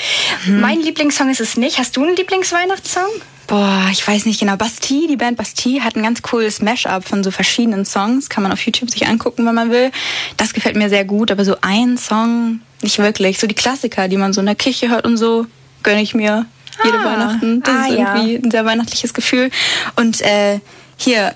Mhm. 0.45 0.59
mein 0.59 0.81
Lieblingssong 0.81 1.29
ist 1.29 1.39
es 1.39 1.55
nicht. 1.55 1.79
Hast 1.79 1.95
du 1.95 2.03
einen 2.03 2.15
Lieblingsweihnachtssong? 2.17 3.07
Boah, 3.47 3.87
ich 3.89 4.05
weiß 4.05 4.25
nicht 4.25 4.41
genau. 4.41 4.57
Bastille, 4.57 5.07
die 5.07 5.15
Band 5.15 5.37
Bastille 5.37 5.81
hat 5.81 5.95
ein 5.95 6.03
ganz 6.03 6.21
cooles 6.21 6.61
Mashup 6.61 7.05
von 7.07 7.23
so 7.23 7.31
verschiedenen 7.31 7.85
Songs. 7.85 8.27
Kann 8.27 8.43
man 8.43 8.51
auf 8.51 8.59
YouTube 8.65 8.89
sich 8.91 9.07
angucken, 9.07 9.45
wenn 9.45 9.55
man 9.55 9.71
will. 9.71 9.91
Das 10.35 10.53
gefällt 10.53 10.75
mir 10.75 10.89
sehr 10.89 11.05
gut, 11.05 11.31
aber 11.31 11.45
so 11.45 11.55
ein 11.61 11.97
Song 11.97 12.59
nicht 12.81 12.99
wirklich. 12.99 13.39
So 13.39 13.47
die 13.47 13.55
Klassiker, 13.55 14.09
die 14.09 14.17
man 14.17 14.33
so 14.33 14.41
in 14.41 14.47
der 14.47 14.55
Kirche 14.55 14.89
hört 14.89 15.05
und 15.05 15.15
so, 15.15 15.45
gönne 15.83 16.01
ich 16.01 16.13
mir 16.13 16.45
jede 16.83 16.99
Ah, 16.99 17.05
Weihnachten. 17.05 17.63
Das 17.63 17.73
ah, 17.75 17.87
ist 17.87 17.97
ja. 17.97 18.15
irgendwie 18.17 18.35
ein 18.45 18.51
sehr 18.51 18.65
weihnachtliches 18.65 19.13
Gefühl. 19.13 19.49
Und 19.95 20.19
äh, 20.21 20.59
hier, 20.97 21.33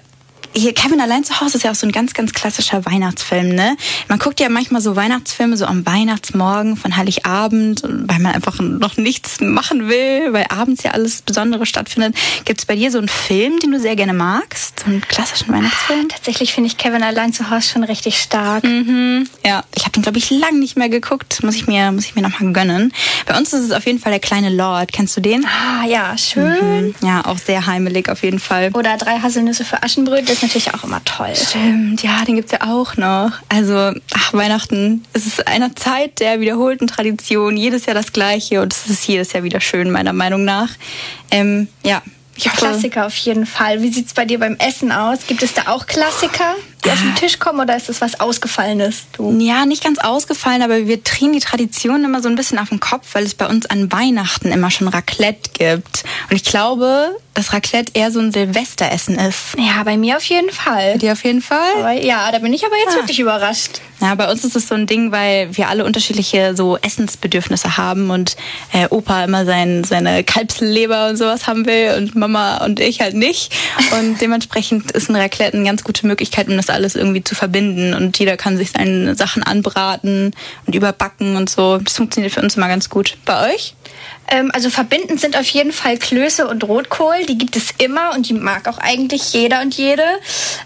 hier, 0.54 0.74
Kevin 0.74 1.00
allein 1.00 1.24
zu 1.24 1.40
Hause 1.40 1.58
ist 1.58 1.64
ja 1.64 1.72
auch 1.72 1.76
so 1.76 1.88
ein 1.88 1.92
ganz, 1.92 2.14
ganz 2.14 2.34
klassischer 2.34 2.86
Weihnachtsfilm, 2.86 3.50
ne? 3.50 3.78
Man 4.08 4.20
guckt 4.20 4.40
ja 4.40 4.50
manchmal 4.50 4.82
so 4.82 4.96
Weihnachtsfilme 4.96 5.56
so 5.56 5.66
am 5.66 5.86
Weihnachtsmorgen 5.86 6.76
von 6.78 6.98
Heiligabend, 6.98 7.84
weil 7.84 8.20
man 8.20 8.34
einfach 8.34 8.60
noch 8.60 8.98
nichts 8.98 9.40
machen 9.40 9.88
will, 9.88 10.34
weil 10.34 10.46
abends 10.50 10.84
ja 10.84 10.92
alles 10.92 11.22
Besondere 11.22 11.66
stattfindet. 11.66 12.16
Gibt 12.46 12.60
es 12.60 12.66
bei 12.66 12.76
dir 12.76 12.92
so 12.92 12.98
einen 12.98 13.08
Film, 13.08 13.60
den 13.60 13.72
du 13.72 13.80
sehr 13.80 13.96
gerne 13.96 14.14
magst? 14.14 14.82
So 14.82 14.88
einen 14.88 15.02
klassischen 15.02 15.54
Weihnachtsfilm? 15.54 16.10
Tatsächlich 16.10 16.54
finde 16.54 16.68
ich 16.68 16.78
Kevin 16.78 17.04
allein 17.04 17.34
zu 17.34 17.50
Hause 17.50 17.70
schon 17.70 17.84
richtig 17.84 18.20
stark. 18.20 18.64
Mhm. 18.64 19.30
Ja, 19.46 19.64
ich 19.74 19.84
habe 19.84 19.92
den 19.92 20.02
glaube 20.02 20.18
ich 20.18 20.30
lang 20.32 20.60
nicht 20.60 20.78
mehr 20.78 20.90
geguckt. 20.90 21.44
Muss 21.44 21.56
ich 21.56 21.68
mir, 21.68 21.92
muss 21.92 22.06
ich 22.06 22.16
mir 22.16 22.22
noch 22.22 22.40
mal 22.40 22.52
gönnen. 22.52 22.94
Bei 23.26 23.38
uns 23.38 23.54
ist 23.54 23.62
es 23.62 23.72
auf 23.72 23.86
jeden 23.86 24.00
Fall 24.00 24.12
der 24.12 24.20
kleine 24.20 24.50
Lord. 24.50 24.92
Kennst 24.92 25.16
du 25.16 25.22
den? 25.22 25.46
Ah 25.46 25.86
ja, 25.86 26.18
schön. 26.18 26.88
Mhm. 26.88 26.96
Ja, 27.08 27.26
auch 27.26 27.38
sehr 27.38 27.66
heimelig 27.66 28.10
auf 28.10 28.24
jeden 28.24 28.40
Fall. 28.40 28.72
Oder 28.74 28.98
drei 28.98 29.20
Haselnüsse 29.20 29.64
für 29.64 29.82
Aschenbröt, 29.82 30.30
das 30.30 30.41
ist 30.42 30.56
natürlich 30.56 30.74
auch 30.74 30.84
immer 30.84 31.04
toll. 31.06 31.36
Stimmt, 31.36 32.02
ja, 32.02 32.24
den 32.26 32.36
gibt's 32.36 32.52
ja 32.52 32.62
auch 32.62 32.98
noch. 32.98 33.32
Also, 33.50 33.94
ach, 34.14 34.34
Weihnachten, 34.34 35.06
es 35.14 35.28
ist 35.28 35.48
eine 35.48 35.76
Zeit 35.76 36.20
der 36.20 36.40
wiederholten 36.40 36.88
Tradition, 36.88 37.58
jedes 37.58 37.86
Jahr 37.86 37.94
das 37.94 38.12
Gleiche 38.12 38.62
und 38.62 38.74
es 38.74 38.88
ist 38.88 39.08
jedes 39.08 39.34
Jahr 39.34 39.44
wieder 39.44 39.62
schön, 39.62 39.92
meiner 39.92 40.14
Meinung 40.14 40.44
nach. 40.44 40.70
Ähm, 41.30 41.68
ja, 41.84 42.02
ich 42.36 42.46
Klassiker 42.46 43.06
auf 43.06 43.16
jeden 43.18 43.46
Fall. 43.46 43.84
Wie 43.84 43.90
sieht's 43.90 44.14
bei 44.14 44.26
dir 44.26 44.40
beim 44.40 44.56
Essen 44.56 44.92
aus? 44.92 45.20
Gibt 45.28 45.44
es 45.44 45.54
da 45.54 45.68
auch 45.68 45.86
Klassiker, 45.86 46.56
die 46.86 46.92
auf 46.92 47.00
den 47.00 47.16
Tisch 47.16 47.40
kommen 47.40 47.60
oder 47.60 47.76
ist 47.78 47.90
das 47.90 48.02
was 48.02 48.20
Ausgefallenes? 48.20 49.04
Du? 49.14 49.38
Ja, 49.40 49.66
nicht 49.66 49.84
ganz 49.84 50.00
ausgefallen, 50.00 50.62
aber 50.62 50.88
wir 50.88 50.98
drehen 50.98 51.34
die 51.34 51.40
Tradition 51.40 52.04
immer 52.04 52.22
so 52.22 52.30
ein 52.30 52.36
bisschen 52.36 52.58
auf 52.60 52.70
den 52.70 52.80
Kopf, 52.80 53.08
weil 53.14 53.24
es 53.24 53.36
bei 53.36 53.48
uns 53.48 53.66
an 53.68 53.92
Weihnachten 53.92 54.52
immer 54.52 54.72
schon 54.72 54.88
Raclette 54.88 55.52
gibt. 55.54 56.04
Und 56.30 56.36
ich 56.36 56.44
glaube, 56.44 57.16
dass 57.34 57.54
Raclette 57.54 57.92
eher 57.96 58.12
so 58.12 58.20
ein 58.20 58.32
Silvesteressen 58.32 59.16
ist. 59.18 59.56
Ja, 59.58 59.84
bei 59.84 59.96
mir 59.98 60.18
auf 60.18 60.24
jeden 60.26 60.50
Fall. 60.52 60.98
Dir 60.98 61.14
auf 61.14 61.24
jeden 61.24 61.42
Fall? 61.42 61.60
Aber 61.78 61.92
ja, 61.94 62.30
da 62.32 62.40
bin 62.40 62.54
ich 62.54 62.66
aber 62.66 62.76
jetzt 62.78 62.94
Ah. 62.96 63.00
wirklich 63.02 63.20
überrascht. 63.20 63.80
Ja, 64.02 64.16
bei 64.16 64.30
uns 64.30 64.44
ist 64.44 64.56
es 64.56 64.68
so 64.68 64.74
ein 64.76 64.88
Ding, 64.88 65.12
weil 65.12 65.56
wir 65.56 65.70
alle 65.70 65.86
unterschiedliche 65.86 66.56
so 66.56 66.76
Essensbedürfnisse 66.82 67.78
haben 67.78 68.10
und 68.10 68.36
äh, 68.74 68.88
Opa 68.90 69.24
immer 69.24 69.46
sein, 69.46 69.84
seine 69.84 70.24
Kalbsleber 70.24 71.10
und 71.10 71.18
sowas 71.18 71.46
haben 71.48 71.66
will 71.68 71.94
und 71.98 72.16
Mama 72.16 72.66
und 72.66 72.80
ich 72.80 73.00
halt 73.00 73.14
nicht. 73.14 73.54
Und 74.00 74.20
dementsprechend 74.20 74.92
ist 74.92 75.10
ein 75.10 75.16
Raclette 75.16 75.56
eine 75.56 75.66
ganz 75.66 75.84
gute 75.84 76.08
Möglichkeit, 76.08 76.48
um 76.48 76.58
das 76.58 76.70
alles 76.72 76.96
irgendwie 76.96 77.24
zu 77.24 77.36
verbinden. 77.36 77.94
Und 77.94 78.18
jeder 78.20 78.38
kann 78.38 78.58
sich 78.58 78.72
seine 78.72 79.16
Sachen 79.16 79.44
anbraten 79.44 80.32
und 80.66 80.76
überbacken 80.76 81.36
und 81.36 81.50
so. 81.50 81.78
Das 81.78 81.98
funktioniert 81.98 82.34
für 82.34 82.42
uns 82.42 82.58
immer 82.58 82.68
ganz 82.68 82.90
gut. 82.90 83.18
Bei 83.26 83.54
euch? 83.54 83.76
Ähm, 84.32 84.50
also 84.54 84.70
verbindend 84.70 85.20
sind 85.20 85.38
auf 85.38 85.48
jeden 85.50 85.72
Fall 85.74 85.98
Klöße 85.98 86.48
und 86.48 86.64
Rotkohl. 86.64 87.26
Die 87.28 87.38
gibt 87.38 87.56
es 87.58 87.72
immer 87.78 88.14
und 88.16 88.30
die 88.30 88.34
mag 88.34 88.68
auch 88.68 88.78
eigentlich 88.78 89.34
jeder 89.34 89.62
und 89.62 89.76
jede. 89.76 90.04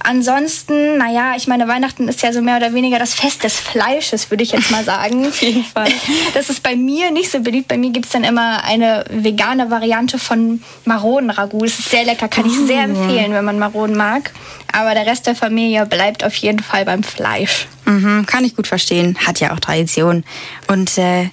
Ansonsten, 0.04 0.98
naja, 0.98 1.34
ich 1.36 1.48
meine, 1.48 1.68
Weihnachten 1.68 2.08
ist 2.08 2.22
ja 2.22 2.32
so 2.32 2.42
mehr 2.42 2.58
oder 2.58 2.74
weniger 2.74 3.00
das 3.00 3.14
Fest 3.14 3.44
des 3.44 3.60
Fleisches, 3.60 4.30
würde 4.30 4.44
ich 4.44 4.52
jetzt 4.52 4.70
mal 4.72 4.84
sagen. 4.86 5.28
auf 5.28 5.42
jeden 5.42 5.64
Fall. 5.64 5.90
Das 6.34 6.50
ist 6.50 6.62
bei 6.64 6.76
mir 6.76 7.12
nicht 7.12 7.32
so 7.32 7.40
beliebt. 7.40 7.68
Bei 7.68 7.78
mir 7.78 7.90
gibt 7.92 8.06
es 8.06 8.12
dann 8.12 8.24
immer 8.24 8.64
eine 8.64 9.06
vegane 9.10 9.70
Variante 9.72 10.20
von 10.20 10.62
Maronen-Ragout. 10.86 11.66
Das 11.66 11.80
ist 11.80 11.90
sehr 11.90 12.04
lecker, 12.06 12.28
kann 12.28 12.46
ich 12.46 12.54
sehr 12.68 12.76
Oh. 12.86 12.90
empfehlen, 12.92 13.34
wenn 13.34 13.46
man 13.46 13.58
Maronen 13.58 13.96
mag. 13.98 14.32
Aber 14.74 14.94
der 14.94 15.06
Rest 15.06 15.26
der 15.28 15.36
Familie 15.36 15.86
bleibt 15.86 16.24
auf 16.24 16.36
jeden 16.36 16.60
Fall 16.60 16.86
beim 16.86 17.04
Fleisch. 17.04 17.68
Mhm, 17.86 18.26
kann 18.26 18.44
ich 18.44 18.56
gut 18.56 18.68
verstehen. 18.68 19.18
Hat 19.26 19.40
ja 19.40 19.54
auch 19.54 19.60
Tradition. 19.60 20.24
Und 20.68 20.98
äh, 20.98 21.30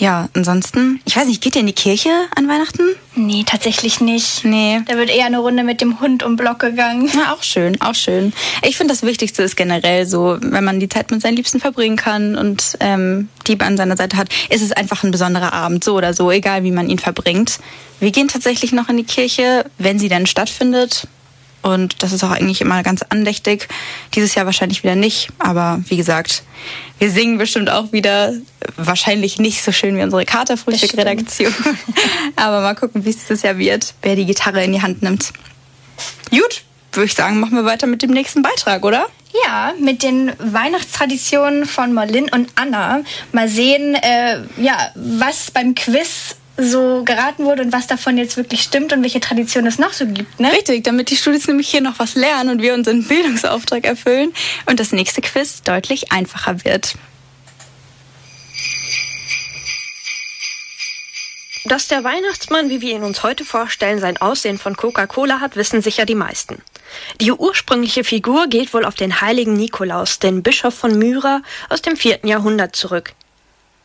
ja, 0.00 0.30
ansonsten, 0.32 0.98
ich 1.04 1.14
weiß 1.14 1.26
nicht, 1.26 1.42
geht 1.42 1.56
ihr 1.56 1.60
in 1.60 1.66
die 1.66 1.74
Kirche 1.74 2.08
an 2.34 2.48
Weihnachten? 2.48 2.80
Nee, 3.16 3.44
tatsächlich 3.44 4.00
nicht. 4.00 4.46
Nee. 4.46 4.80
Da 4.86 4.96
wird 4.96 5.10
eher 5.10 5.26
eine 5.26 5.40
Runde 5.40 5.62
mit 5.62 5.82
dem 5.82 6.00
Hund 6.00 6.22
um 6.22 6.36
Block 6.36 6.58
gegangen. 6.58 7.10
Ja, 7.14 7.34
auch 7.34 7.42
schön, 7.42 7.78
auch 7.82 7.94
schön. 7.94 8.32
Ich 8.62 8.78
finde, 8.78 8.94
das 8.94 9.02
Wichtigste 9.02 9.42
ist 9.42 9.56
generell 9.56 10.06
so, 10.06 10.38
wenn 10.40 10.64
man 10.64 10.80
die 10.80 10.88
Zeit 10.88 11.10
mit 11.10 11.20
seinen 11.20 11.36
Liebsten 11.36 11.60
verbringen 11.60 11.96
kann 11.96 12.34
und 12.34 12.78
ähm, 12.80 13.28
die 13.46 13.60
an 13.60 13.76
seiner 13.76 13.98
Seite 13.98 14.16
hat, 14.16 14.28
ist 14.48 14.62
es 14.62 14.72
einfach 14.72 15.04
ein 15.04 15.10
besonderer 15.10 15.52
Abend, 15.52 15.84
so 15.84 15.94
oder 15.94 16.14
so, 16.14 16.30
egal 16.30 16.64
wie 16.64 16.70
man 16.70 16.88
ihn 16.88 16.98
verbringt. 16.98 17.58
Wir 17.98 18.10
gehen 18.10 18.28
tatsächlich 18.28 18.72
noch 18.72 18.88
in 18.88 18.96
die 18.96 19.04
Kirche, 19.04 19.66
wenn 19.76 19.98
sie 19.98 20.08
denn 20.08 20.24
stattfindet. 20.24 21.06
Und 21.62 22.02
das 22.02 22.12
ist 22.12 22.24
auch 22.24 22.30
eigentlich 22.30 22.60
immer 22.60 22.82
ganz 22.82 23.02
andächtig. 23.02 23.68
Dieses 24.14 24.34
Jahr 24.34 24.46
wahrscheinlich 24.46 24.82
wieder 24.82 24.94
nicht. 24.94 25.28
Aber 25.38 25.80
wie 25.88 25.96
gesagt, 25.96 26.42
wir 26.98 27.10
singen 27.10 27.38
bestimmt 27.38 27.70
auch 27.70 27.92
wieder. 27.92 28.32
Wahrscheinlich 28.76 29.38
nicht 29.38 29.62
so 29.62 29.72
schön 29.72 29.96
wie 29.96 30.02
unsere 30.02 30.24
Katerfrühstück-Redaktion. 30.24 31.54
Aber 32.36 32.60
mal 32.60 32.74
gucken, 32.74 33.04
wie 33.04 33.10
es 33.10 33.18
dieses 33.18 33.42
Jahr 33.42 33.58
wird, 33.58 33.94
wer 34.02 34.16
die 34.16 34.26
Gitarre 34.26 34.64
in 34.64 34.72
die 34.72 34.82
Hand 34.82 35.02
nimmt. 35.02 35.32
Gut, 36.30 36.62
würde 36.92 37.06
ich 37.06 37.14
sagen, 37.14 37.40
machen 37.40 37.56
wir 37.56 37.64
weiter 37.64 37.86
mit 37.86 38.02
dem 38.02 38.10
nächsten 38.10 38.42
Beitrag, 38.42 38.84
oder? 38.84 39.06
Ja, 39.44 39.74
mit 39.78 40.02
den 40.02 40.32
Weihnachtstraditionen 40.38 41.66
von 41.66 41.92
Marlin 41.92 42.28
und 42.32 42.50
Anna. 42.56 43.02
Mal 43.32 43.48
sehen, 43.48 43.94
äh, 43.94 44.40
ja, 44.56 44.90
was 44.96 45.50
beim 45.50 45.74
Quiz 45.74 46.36
so 46.62 47.04
geraten 47.04 47.44
wurde 47.44 47.62
und 47.62 47.72
was 47.72 47.86
davon 47.86 48.18
jetzt 48.18 48.36
wirklich 48.36 48.62
stimmt 48.62 48.92
und 48.92 49.02
welche 49.02 49.20
Tradition 49.20 49.66
es 49.66 49.78
noch 49.78 49.92
so 49.92 50.06
gibt, 50.06 50.40
ne? 50.40 50.52
Richtig, 50.52 50.84
damit 50.84 51.10
die 51.10 51.16
Studis 51.16 51.46
nämlich 51.46 51.68
hier 51.68 51.80
noch 51.80 51.98
was 51.98 52.14
lernen 52.14 52.50
und 52.50 52.62
wir 52.62 52.74
unseren 52.74 53.04
Bildungsauftrag 53.04 53.84
erfüllen 53.84 54.32
und 54.66 54.80
das 54.80 54.92
nächste 54.92 55.20
Quiz 55.20 55.62
deutlich 55.62 56.12
einfacher 56.12 56.64
wird. 56.64 56.94
Dass 61.64 61.88
der 61.88 62.02
Weihnachtsmann, 62.04 62.70
wie 62.70 62.80
wir 62.80 62.94
ihn 62.94 63.02
uns 63.02 63.22
heute 63.22 63.44
vorstellen, 63.44 64.00
sein 64.00 64.16
Aussehen 64.16 64.58
von 64.58 64.76
Coca-Cola 64.76 65.40
hat, 65.40 65.56
wissen 65.56 65.82
sicher 65.82 66.06
die 66.06 66.14
meisten. 66.14 66.62
Die 67.20 67.30
ursprüngliche 67.30 68.02
Figur 68.02 68.46
geht 68.48 68.72
wohl 68.72 68.84
auf 68.84 68.94
den 68.94 69.20
heiligen 69.20 69.52
Nikolaus, 69.52 70.18
den 70.18 70.42
Bischof 70.42 70.74
von 70.74 70.98
Myra 70.98 71.42
aus 71.68 71.82
dem 71.82 71.96
vierten 71.96 72.28
Jahrhundert 72.28 72.74
zurück. 72.74 73.12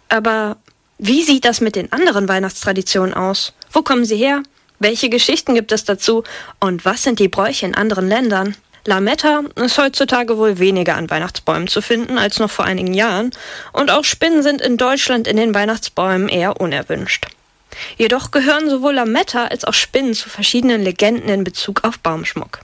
Aber 0.09 0.57
wie 0.97 1.23
sieht 1.23 1.43
das 1.43 1.59
mit 1.59 1.75
den 1.75 1.91
anderen 1.91 2.29
Weihnachtstraditionen 2.29 3.13
aus? 3.13 3.53
Wo 3.71 3.81
kommen 3.81 4.05
sie 4.05 4.15
her? 4.15 4.43
Welche 4.79 5.09
Geschichten 5.09 5.53
gibt 5.53 5.71
es 5.71 5.83
dazu? 5.83 6.23
Und 6.59 6.85
was 6.85 7.03
sind 7.03 7.19
die 7.19 7.27
Bräuche 7.27 7.65
in 7.65 7.75
anderen 7.75 8.07
Ländern? 8.07 8.55
Lametta 8.85 9.43
ist 9.55 9.77
heutzutage 9.77 10.37
wohl 10.37 10.59
weniger 10.59 10.95
an 10.95 11.09
Weihnachtsbäumen 11.09 11.67
zu 11.67 11.81
finden 11.81 12.17
als 12.17 12.39
noch 12.39 12.51
vor 12.51 12.65
einigen 12.65 12.93
Jahren. 12.93 13.31
Und 13.73 13.91
auch 13.91 14.03
Spinnen 14.03 14.43
sind 14.43 14.61
in 14.61 14.77
Deutschland 14.77 15.27
in 15.27 15.37
den 15.37 15.53
Weihnachtsbäumen 15.53 16.29
eher 16.29 16.61
unerwünscht. 16.61 17.25
Jedoch 17.97 18.31
gehören 18.31 18.69
sowohl 18.69 18.93
Lametta 18.93 19.47
als 19.47 19.65
auch 19.65 19.73
Spinnen 19.73 20.13
zu 20.13 20.29
verschiedenen 20.29 20.81
Legenden 20.81 21.29
in 21.29 21.43
Bezug 21.43 21.83
auf 21.83 21.99
Baumschmuck. 21.99 22.59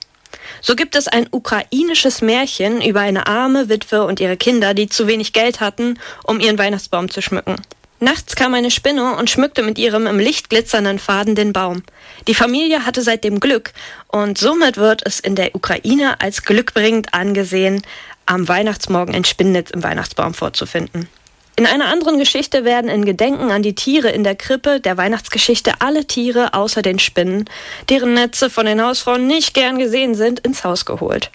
So 0.62 0.76
gibt 0.76 0.96
es 0.96 1.08
ein 1.08 1.28
ukrainisches 1.32 2.22
Märchen 2.22 2.82
über 2.82 3.02
eine 3.02 3.28
arme 3.28 3.68
Witwe 3.68 4.06
und 4.06 4.20
ihre 4.20 4.38
Kinder, 4.38 4.74
die 4.74 4.88
zu 4.88 5.08
wenig 5.08 5.34
Geld 5.34 5.60
hatten, 5.60 6.00
um 6.24 6.40
ihren 6.40 6.58
Weihnachtsbaum 6.58 7.10
zu 7.10 7.22
schmücken. 7.22 7.56
Nachts 8.04 8.36
kam 8.36 8.56
eine 8.56 8.72
Spinne 8.72 9.16
und 9.16 9.30
schmückte 9.30 9.62
mit 9.62 9.78
ihrem 9.78 10.08
im 10.08 10.18
Licht 10.18 10.50
glitzernden 10.50 10.98
Faden 10.98 11.36
den 11.36 11.54
Baum. 11.54 11.84
Die 12.28 12.34
Familie 12.34 12.84
hatte 12.84 13.04
seitdem 13.04 13.40
Glück 13.40 13.74
und 14.08 14.40
somit 14.40 14.78
wird 14.78 15.06
es 15.06 15.20
in 15.20 15.36
der 15.36 15.54
Ukraine 15.54 16.20
als 16.20 16.42
glückbringend 16.42 17.14
angesehen, 17.14 17.84
am 18.26 18.48
Weihnachtsmorgen 18.48 19.14
ein 19.14 19.24
Spinnennetz 19.24 19.70
im 19.70 19.84
Weihnachtsbaum 19.84 20.34
vorzufinden. 20.34 21.10
In 21.56 21.68
einer 21.68 21.90
anderen 21.90 22.18
Geschichte 22.18 22.66
werden 22.66 22.90
in 22.90 23.06
Gedenken 23.06 23.52
an 23.52 23.62
die 23.62 23.76
Tiere 23.76 24.10
in 24.10 24.24
der 24.24 24.36
Krippe 24.36 24.80
der 24.80 24.98
Weihnachtsgeschichte 24.98 25.74
alle 25.78 26.08
Tiere 26.08 26.56
außer 26.56 26.82
den 26.82 26.98
Spinnen, 26.98 27.48
deren 27.90 28.16
Netze 28.16 28.50
von 28.50 28.66
den 28.66 28.82
Hausfrauen 28.82 29.28
nicht 29.28 29.54
gern 29.54 29.78
gesehen 29.78 30.16
sind, 30.16 30.40
ins 30.40 30.64
Haus 30.64 30.86
geholt. 30.86 31.30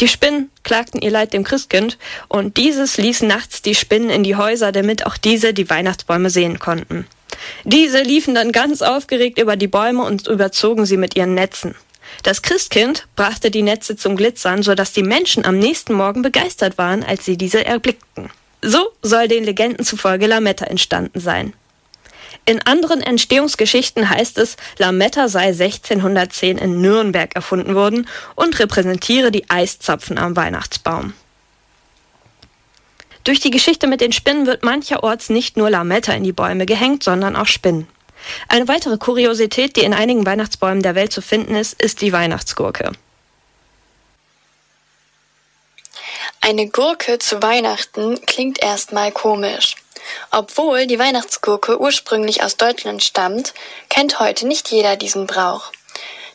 Die 0.00 0.08
Spinnen 0.08 0.50
klagten 0.62 1.00
ihr 1.00 1.10
Leid 1.10 1.32
dem 1.32 1.44
Christkind 1.44 1.98
und 2.28 2.56
dieses 2.56 2.96
ließ 2.96 3.22
nachts 3.22 3.62
die 3.62 3.74
Spinnen 3.74 4.10
in 4.10 4.24
die 4.24 4.36
Häuser, 4.36 4.72
damit 4.72 5.06
auch 5.06 5.16
diese 5.16 5.54
die 5.54 5.70
Weihnachtsbäume 5.70 6.30
sehen 6.30 6.58
konnten. 6.58 7.06
Diese 7.64 8.02
liefen 8.02 8.34
dann 8.34 8.52
ganz 8.52 8.82
aufgeregt 8.82 9.38
über 9.38 9.56
die 9.56 9.68
Bäume 9.68 10.02
und 10.04 10.26
überzogen 10.26 10.86
sie 10.86 10.96
mit 10.96 11.16
ihren 11.16 11.34
Netzen. 11.34 11.74
Das 12.22 12.42
Christkind 12.42 13.06
brachte 13.16 13.50
die 13.50 13.62
Netze 13.62 13.96
zum 13.96 14.16
Glitzern, 14.16 14.62
sodass 14.62 14.92
die 14.92 15.02
Menschen 15.02 15.44
am 15.44 15.58
nächsten 15.58 15.94
Morgen 15.94 16.22
begeistert 16.22 16.78
waren, 16.78 17.02
als 17.02 17.24
sie 17.24 17.36
diese 17.36 17.64
erblickten. 17.64 18.30
So 18.62 18.92
soll 19.02 19.28
den 19.28 19.44
Legenden 19.44 19.84
zufolge 19.84 20.26
Lametta 20.26 20.64
entstanden 20.64 21.20
sein. 21.20 21.52
In 22.46 22.60
anderen 22.66 23.00
Entstehungsgeschichten 23.00 24.10
heißt 24.10 24.36
es, 24.38 24.56
Lametta 24.78 25.28
sei 25.28 25.48
1610 25.48 26.58
in 26.58 26.80
Nürnberg 26.80 27.34
erfunden 27.34 27.74
worden 27.74 28.06
und 28.34 28.58
repräsentiere 28.58 29.30
die 29.30 29.48
Eiszapfen 29.48 30.18
am 30.18 30.36
Weihnachtsbaum. 30.36 31.14
Durch 33.24 33.40
die 33.40 33.50
Geschichte 33.50 33.86
mit 33.86 34.02
den 34.02 34.12
Spinnen 34.12 34.46
wird 34.46 34.62
mancherorts 34.62 35.30
nicht 35.30 35.56
nur 35.56 35.70
Lametta 35.70 36.12
in 36.12 36.24
die 36.24 36.32
Bäume 36.32 36.66
gehängt, 36.66 37.02
sondern 37.02 37.36
auch 37.36 37.46
Spinnen. 37.46 37.88
Eine 38.48 38.68
weitere 38.68 38.98
Kuriosität, 38.98 39.76
die 39.76 39.84
in 39.84 39.94
einigen 39.94 40.26
Weihnachtsbäumen 40.26 40.82
der 40.82 40.94
Welt 40.94 41.12
zu 41.12 41.22
finden 41.22 41.54
ist, 41.54 41.80
ist 41.80 42.02
die 42.02 42.12
Weihnachtsgurke. 42.12 42.92
Eine 46.42 46.68
Gurke 46.68 47.18
zu 47.18 47.42
Weihnachten 47.42 48.20
klingt 48.26 48.62
erstmal 48.62 49.12
komisch. 49.12 49.76
Obwohl 50.30 50.86
die 50.86 50.98
Weihnachtsgurke 50.98 51.80
ursprünglich 51.80 52.42
aus 52.42 52.56
Deutschland 52.56 53.02
stammt, 53.02 53.54
kennt 53.88 54.20
heute 54.20 54.46
nicht 54.46 54.70
jeder 54.70 54.96
diesen 54.96 55.26
Brauch. 55.26 55.72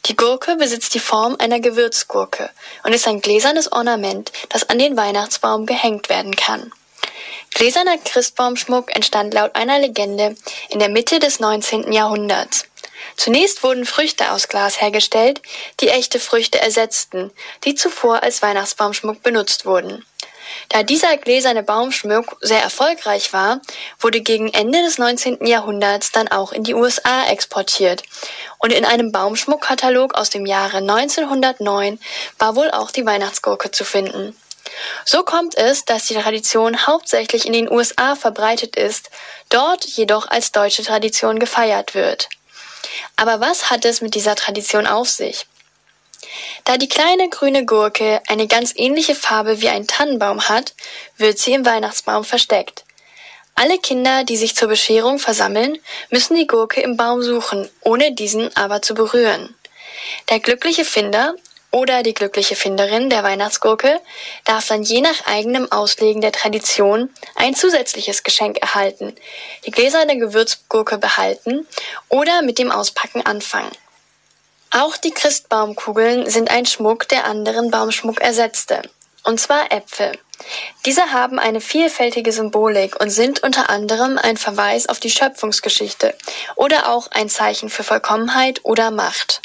Die 0.06 0.16
Gurke 0.16 0.56
besitzt 0.56 0.94
die 0.94 1.00
Form 1.00 1.36
einer 1.40 1.60
Gewürzgurke 1.60 2.50
und 2.84 2.94
ist 2.94 3.08
ein 3.08 3.22
gläsernes 3.22 3.72
Ornament, 3.72 4.32
das 4.50 4.70
an 4.70 4.80
den 4.80 4.96
Weihnachtsbaum 4.96 5.66
gehängt 5.66 6.10
werden 6.10 6.36
kann. 6.36 6.72
Gläserner 7.54 7.98
Christbaumschmuck 7.98 8.96
entstand 8.96 9.34
laut 9.34 9.56
einer 9.56 9.80
Legende 9.80 10.36
in 10.70 10.80
der 10.80 10.90
Mitte 10.90 11.20
des 11.20 11.40
19. 11.40 11.92
Jahrhunderts. 11.92 12.66
Zunächst 13.18 13.64
wurden 13.64 13.86
Früchte 13.86 14.32
aus 14.32 14.48
Glas 14.48 14.80
hergestellt, 14.80 15.42
die 15.80 15.90
echte 15.90 16.20
Früchte 16.20 16.60
ersetzten, 16.60 17.32
die 17.66 17.76
zuvor 17.76 18.24
als 18.24 18.42
Weihnachtsbaumschmuck 18.42 19.22
benutzt 19.24 19.66
wurden. 19.66 20.06
Da 20.70 20.84
dieser 20.84 21.18
gläserne 21.18 21.64
Baumschmuck 21.64 22.38
sehr 22.42 22.62
erfolgreich 22.62 23.34
war, 23.34 23.62
wurde 24.00 24.22
gegen 24.22 24.54
Ende 24.54 24.82
des 24.82 24.98
19. 24.98 25.46
Jahrhunderts 25.46 26.12
dann 26.12 26.28
auch 26.28 26.52
in 26.52 26.64
die 26.64 26.74
USA 26.74 27.28
exportiert. 27.30 28.04
Und 28.58 28.74
in 28.74 28.86
einem 28.86 29.12
Baumschmuckkatalog 29.12 30.16
aus 30.16 30.30
dem 30.30 30.46
Jahre 30.46 30.78
1909 30.78 32.00
war 32.38 32.56
wohl 32.56 32.72
auch 32.72 32.92
die 32.92 33.06
Weihnachtsgurke 33.06 33.72
zu 33.72 33.84
finden. 33.84 34.36
So 35.06 35.24
kommt 35.24 35.58
es, 35.58 35.86
dass 35.86 36.06
die 36.06 36.16
Tradition 36.16 36.86
hauptsächlich 36.86 37.46
in 37.46 37.54
den 37.54 37.72
USA 37.72 38.16
verbreitet 38.16 38.76
ist, 38.76 39.10
dort 39.50 39.86
jedoch 39.86 40.28
als 40.30 40.52
deutsche 40.52 40.84
Tradition 40.84 41.40
gefeiert 41.40 41.96
wird. 41.96 42.30
Aber 43.16 43.40
was 43.40 43.70
hat 43.70 43.86
es 43.86 44.02
mit 44.02 44.16
dieser 44.16 44.36
Tradition 44.36 44.88
auf 44.88 45.10
sich? 45.10 45.46
Da 46.66 46.78
die 46.78 46.90
kleine 46.90 47.30
grüne 47.30 47.66
Gurke 47.66 48.22
eine 48.28 48.48
ganz 48.48 48.74
ähnliche 48.76 49.16
Farbe 49.16 49.62
wie 49.62 49.70
ein 49.70 49.88
Tannenbaum 49.88 50.50
hat, 50.50 50.74
wird 51.18 51.40
sie 51.40 51.54
im 51.54 51.66
Weihnachtsbaum 51.66 52.24
versteckt. 52.24 52.84
Alle 53.56 53.78
Kinder, 53.78 54.24
die 54.24 54.38
sich 54.38 54.56
zur 54.56 54.70
Bescherung 54.70 55.20
versammeln, 55.20 55.78
müssen 56.10 56.36
die 56.36 56.48
Gurke 56.48 56.82
im 56.82 56.96
Baum 56.96 57.22
suchen, 57.22 57.70
ohne 57.82 58.14
diesen 58.14 58.56
aber 58.56 58.82
zu 58.82 58.94
berühren. 58.94 59.54
Der 60.30 60.40
glückliche 60.40 60.86
Finder 60.86 61.36
oder 61.72 62.02
die 62.02 62.14
glückliche 62.14 62.56
Finderin 62.56 63.10
der 63.10 63.24
Weihnachtsgurke 63.24 64.00
darf 64.46 64.68
dann 64.68 64.84
je 64.84 65.02
nach 65.02 65.28
eigenem 65.28 65.72
Auslegen 65.72 66.22
der 66.22 66.32
Tradition 66.32 67.10
ein 67.36 67.54
zusätzliches 67.54 68.24
Geschenk 68.24 68.58
erhalten, 68.60 69.14
die 69.66 69.72
gläserne 69.72 70.18
Gewürzgurke 70.18 70.98
behalten 70.98 71.68
oder 72.08 72.42
mit 72.42 72.60
dem 72.60 72.72
Auspacken 72.72 73.26
anfangen. 73.26 73.72
Auch 74.72 74.98
die 74.98 75.12
Christbaumkugeln 75.12 76.30
sind 76.30 76.52
ein 76.52 76.66
Schmuck, 76.66 77.08
der 77.08 77.26
anderen 77.26 77.72
Baumschmuck 77.72 78.22
ersetzte, 78.22 78.84
und 79.24 79.40
zwar 79.40 79.72
Äpfel. 79.72 80.12
Diese 80.86 81.12
haben 81.12 81.40
eine 81.40 81.60
vielfältige 81.60 82.32
Symbolik 82.32 83.00
und 83.02 83.10
sind 83.10 83.42
unter 83.42 83.70
anderem 83.70 84.18
ein 84.18 84.38
Verweis 84.38 84.88
auf 84.88 85.00
die 85.00 85.10
Schöpfungsgeschichte 85.10 86.14
oder 86.56 86.90
auch 86.90 87.08
ein 87.12 87.30
Zeichen 87.30 87.70
für 87.70 87.84
Vollkommenheit 87.84 88.62
oder 88.64 88.92
Macht. 88.92 89.42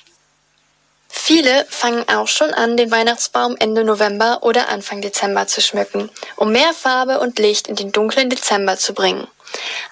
Viele 1.09 1.65
fangen 1.71 2.07
auch 2.09 2.29
schon 2.29 2.53
an, 2.53 2.77
den 2.77 2.91
Weihnachtsbaum 2.91 3.57
Ende 3.59 3.85
November 3.85 4.41
oder 4.43 4.69
Anfang 4.69 5.01
Dezember 5.01 5.47
zu 5.47 5.63
schmücken, 5.63 6.11
um 6.37 6.53
mehr 6.53 6.75
Farbe 6.75 7.21
und 7.21 7.39
Licht 7.39 7.67
in 7.67 7.77
den 7.77 7.93
dunklen 7.93 8.29
Dezember 8.29 8.77
zu 8.77 8.93
bringen. 8.93 9.27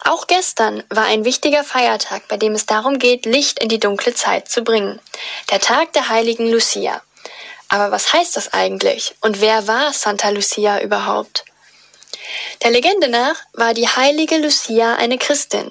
Auch 0.04 0.26
gestern 0.26 0.82
war 0.88 1.04
ein 1.04 1.24
wichtiger 1.24 1.64
Feiertag, 1.64 2.28
bei 2.28 2.36
dem 2.36 2.54
es 2.54 2.66
darum 2.66 2.98
geht, 2.98 3.26
Licht 3.26 3.60
in 3.60 3.68
die 3.68 3.80
dunkle 3.80 4.14
Zeit 4.14 4.48
zu 4.48 4.62
bringen. 4.62 5.00
Der 5.50 5.60
Tag 5.60 5.92
der 5.92 6.08
heiligen 6.08 6.50
Lucia. 6.50 7.02
Aber 7.68 7.90
was 7.90 8.12
heißt 8.12 8.36
das 8.36 8.52
eigentlich? 8.52 9.14
Und 9.20 9.40
wer 9.40 9.66
war 9.66 9.92
Santa 9.92 10.28
Lucia 10.28 10.80
überhaupt? 10.80 11.44
Der 12.62 12.70
Legende 12.70 13.08
nach 13.08 13.36
war 13.52 13.74
die 13.74 13.88
heilige 13.88 14.36
Lucia 14.36 14.94
eine 14.96 15.18
Christin, 15.18 15.70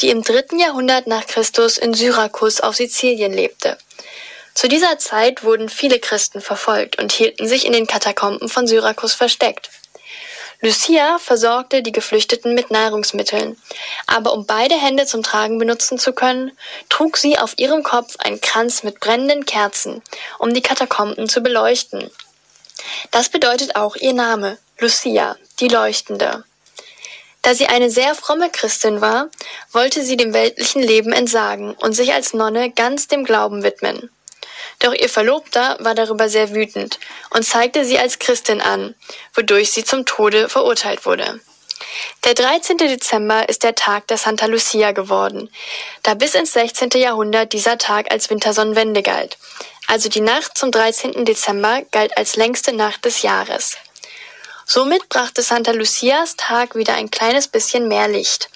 die 0.00 0.10
im 0.10 0.22
dritten 0.22 0.58
Jahrhundert 0.58 1.06
nach 1.06 1.26
Christus 1.26 1.78
in 1.78 1.94
Syrakus 1.94 2.60
auf 2.60 2.76
Sizilien 2.76 3.32
lebte. 3.32 3.76
Zu 4.54 4.68
dieser 4.68 4.98
Zeit 4.98 5.44
wurden 5.44 5.68
viele 5.68 5.98
Christen 5.98 6.40
verfolgt 6.40 6.98
und 6.98 7.12
hielten 7.12 7.46
sich 7.46 7.64
in 7.64 7.72
den 7.72 7.86
Katakomben 7.86 8.48
von 8.48 8.66
Syrakus 8.66 9.14
versteckt. 9.14 9.70
Lucia 10.62 11.18
versorgte 11.18 11.82
die 11.82 11.92
Geflüchteten 11.92 12.54
mit 12.54 12.70
Nahrungsmitteln, 12.70 13.56
aber 14.06 14.34
um 14.34 14.44
beide 14.44 14.74
Hände 14.74 15.06
zum 15.06 15.22
Tragen 15.22 15.58
benutzen 15.58 15.98
zu 15.98 16.12
können, 16.12 16.52
trug 16.90 17.16
sie 17.16 17.38
auf 17.38 17.58
ihrem 17.58 17.82
Kopf 17.82 18.16
einen 18.18 18.42
Kranz 18.42 18.82
mit 18.82 19.00
brennenden 19.00 19.46
Kerzen, 19.46 20.02
um 20.38 20.52
die 20.52 20.60
Katakomben 20.60 21.30
zu 21.30 21.40
beleuchten. 21.40 22.10
Das 23.10 23.30
bedeutet 23.30 23.76
auch 23.76 23.96
ihr 23.96 24.12
Name, 24.12 24.58
Lucia, 24.78 25.36
die 25.60 25.68
Leuchtende. 25.68 26.44
Da 27.40 27.54
sie 27.54 27.66
eine 27.66 27.90
sehr 27.90 28.14
fromme 28.14 28.50
Christin 28.50 29.00
war, 29.00 29.28
wollte 29.72 30.04
sie 30.04 30.18
dem 30.18 30.34
weltlichen 30.34 30.82
Leben 30.82 31.12
entsagen 31.12 31.72
und 31.72 31.94
sich 31.94 32.12
als 32.12 32.34
Nonne 32.34 32.70
ganz 32.70 33.08
dem 33.08 33.24
Glauben 33.24 33.62
widmen. 33.62 34.10
Doch 34.80 34.94
ihr 34.94 35.08
Verlobter 35.08 35.76
war 35.80 35.94
darüber 35.94 36.28
sehr 36.28 36.54
wütend 36.54 36.98
und 37.30 37.44
zeigte 37.44 37.84
sie 37.84 37.98
als 37.98 38.18
Christin 38.18 38.60
an, 38.60 38.94
wodurch 39.34 39.70
sie 39.70 39.84
zum 39.84 40.04
Tode 40.06 40.48
verurteilt 40.48 41.06
wurde. 41.06 41.40
Der 42.24 42.34
13. 42.34 42.76
Dezember 42.76 43.48
ist 43.48 43.62
der 43.62 43.74
Tag 43.74 44.06
der 44.08 44.18
Santa 44.18 44.46
Lucia 44.46 44.92
geworden, 44.92 45.50
da 46.02 46.14
bis 46.14 46.34
ins 46.34 46.52
16. 46.52 46.90
Jahrhundert 46.94 47.52
dieser 47.52 47.78
Tag 47.78 48.10
als 48.10 48.28
Wintersonnenwende 48.30 49.02
galt. 49.02 49.38
Also 49.86 50.08
die 50.08 50.20
Nacht 50.20 50.56
zum 50.56 50.70
13. 50.70 51.24
Dezember 51.24 51.82
galt 51.90 52.16
als 52.16 52.36
längste 52.36 52.72
Nacht 52.72 53.04
des 53.04 53.22
Jahres. 53.22 53.76
Somit 54.66 55.08
brachte 55.08 55.42
Santa 55.42 55.72
Lucias 55.72 56.36
Tag 56.36 56.74
wieder 56.76 56.94
ein 56.94 57.10
kleines 57.10 57.48
bisschen 57.48 57.88
mehr 57.88 58.08
Licht. 58.08 58.50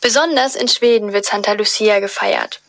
Besonders 0.00 0.54
in 0.54 0.68
Schweden 0.68 1.12
wird 1.12 1.26
Santa 1.26 1.52
Lucia 1.52 1.98
gefeiert. 1.98 2.60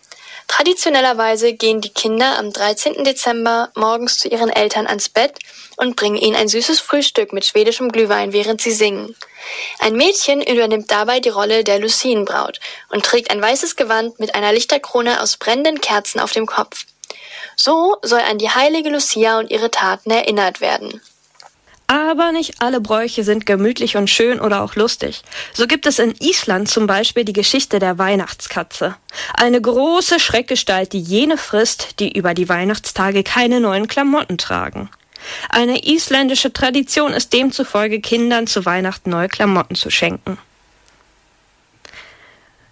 Traditionellerweise 0.47 1.53
gehen 1.53 1.81
die 1.81 1.93
Kinder 1.93 2.37
am 2.39 2.51
13. 2.51 3.03
Dezember 3.03 3.69
morgens 3.75 4.17
zu 4.17 4.29
ihren 4.29 4.49
Eltern 4.49 4.87
ans 4.87 5.09
Bett 5.09 5.37
und 5.75 5.95
bringen 5.95 6.17
ihnen 6.17 6.35
ein 6.35 6.47
süßes 6.47 6.79
Frühstück 6.79 7.33
mit 7.33 7.45
schwedischem 7.45 7.91
Glühwein, 7.91 8.33
während 8.33 8.61
sie 8.61 8.71
singen. 8.71 9.15
Ein 9.79 9.95
Mädchen 9.95 10.41
übernimmt 10.41 10.89
dabei 10.89 11.19
die 11.19 11.29
Rolle 11.29 11.63
der 11.63 11.79
Lucienbraut 11.79 12.59
und 12.89 13.05
trägt 13.05 13.29
ein 13.29 13.41
weißes 13.41 13.75
Gewand 13.75 14.19
mit 14.19 14.35
einer 14.35 14.53
Lichterkrone 14.53 15.21
aus 15.21 15.37
brennenden 15.37 15.81
Kerzen 15.81 16.19
auf 16.19 16.31
dem 16.31 16.45
Kopf. 16.45 16.85
So 17.55 17.97
soll 18.01 18.21
an 18.21 18.37
die 18.37 18.49
heilige 18.49 18.89
Lucia 18.89 19.39
und 19.39 19.51
ihre 19.51 19.71
Taten 19.71 20.11
erinnert 20.11 20.61
werden. 20.61 21.01
Aber 21.87 22.33
nicht 22.33 22.61
alle 22.61 22.81
Bräuche 22.81 23.23
sind 23.23 23.45
gemütlich 23.45 23.95
und 23.95 24.09
schön 24.09 24.41
oder 24.41 24.61
auch 24.61 24.75
lustig. 24.75 25.23
So 25.53 25.67
gibt 25.67 25.87
es 25.87 25.99
in 25.99 26.15
Island 26.19 26.67
zum 26.67 26.85
Beispiel 26.85 27.23
die 27.23 27.33
Geschichte 27.33 27.79
der 27.79 27.97
Weihnachtskatze. 27.97 28.95
Eine 29.33 29.61
große 29.61 30.19
Schreckgestalt, 30.19 30.91
die 30.91 30.99
jene 30.99 31.37
frisst, 31.37 31.99
die 31.99 32.11
über 32.11 32.33
die 32.33 32.49
Weihnachtstage 32.49 33.23
keine 33.23 33.61
neuen 33.61 33.87
Klamotten 33.87 34.37
tragen. 34.37 34.89
Eine 35.49 35.85
isländische 35.85 36.51
Tradition 36.51 37.13
ist 37.13 37.31
demzufolge, 37.31 38.01
Kindern 38.01 38.47
zu 38.47 38.65
Weihnachten 38.65 39.09
neue 39.09 39.29
Klamotten 39.29 39.75
zu 39.75 39.89
schenken. 39.89 40.37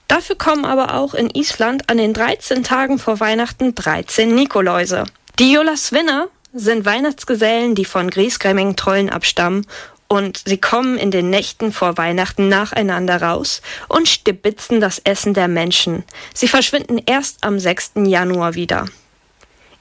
Dafür 0.10 0.36
kommen 0.36 0.66
aber 0.66 0.94
auch 0.94 1.14
in 1.14 1.30
Island 1.30 1.90
an 1.90 1.98
den 1.98 2.14
13 2.14 2.64
Tagen 2.64 3.00
vor 3.00 3.20
Weihnachten 3.22 3.76
13 3.76 4.36
Nikoläuse. 4.36 5.06
Die 5.40 5.52
Jolasvinner 5.52 6.28
sind 6.56 6.86
Weihnachtsgesellen, 6.86 7.76
die 7.76 7.86
von 7.86 8.10
griesgrämigen 8.10 8.76
Trollen 8.76 9.10
abstammen 9.10 9.68
und 10.08 10.42
sie 10.46 10.58
kommen 10.58 10.98
in 10.98 11.12
den 11.12 11.30
Nächten 11.30 11.74
vor 11.74 11.98
Weihnachten 11.98 12.48
nacheinander 12.48 13.22
raus 13.22 13.62
und 13.90 14.08
stibitzen 14.08 14.80
das 14.80 15.00
Essen 15.00 15.34
der 15.34 15.48
Menschen. 15.48 16.04
Sie 16.34 16.48
verschwinden 16.48 17.02
erst 17.06 17.44
am 17.44 17.60
6. 17.60 17.92
Januar 18.06 18.56
wieder. 18.56 18.86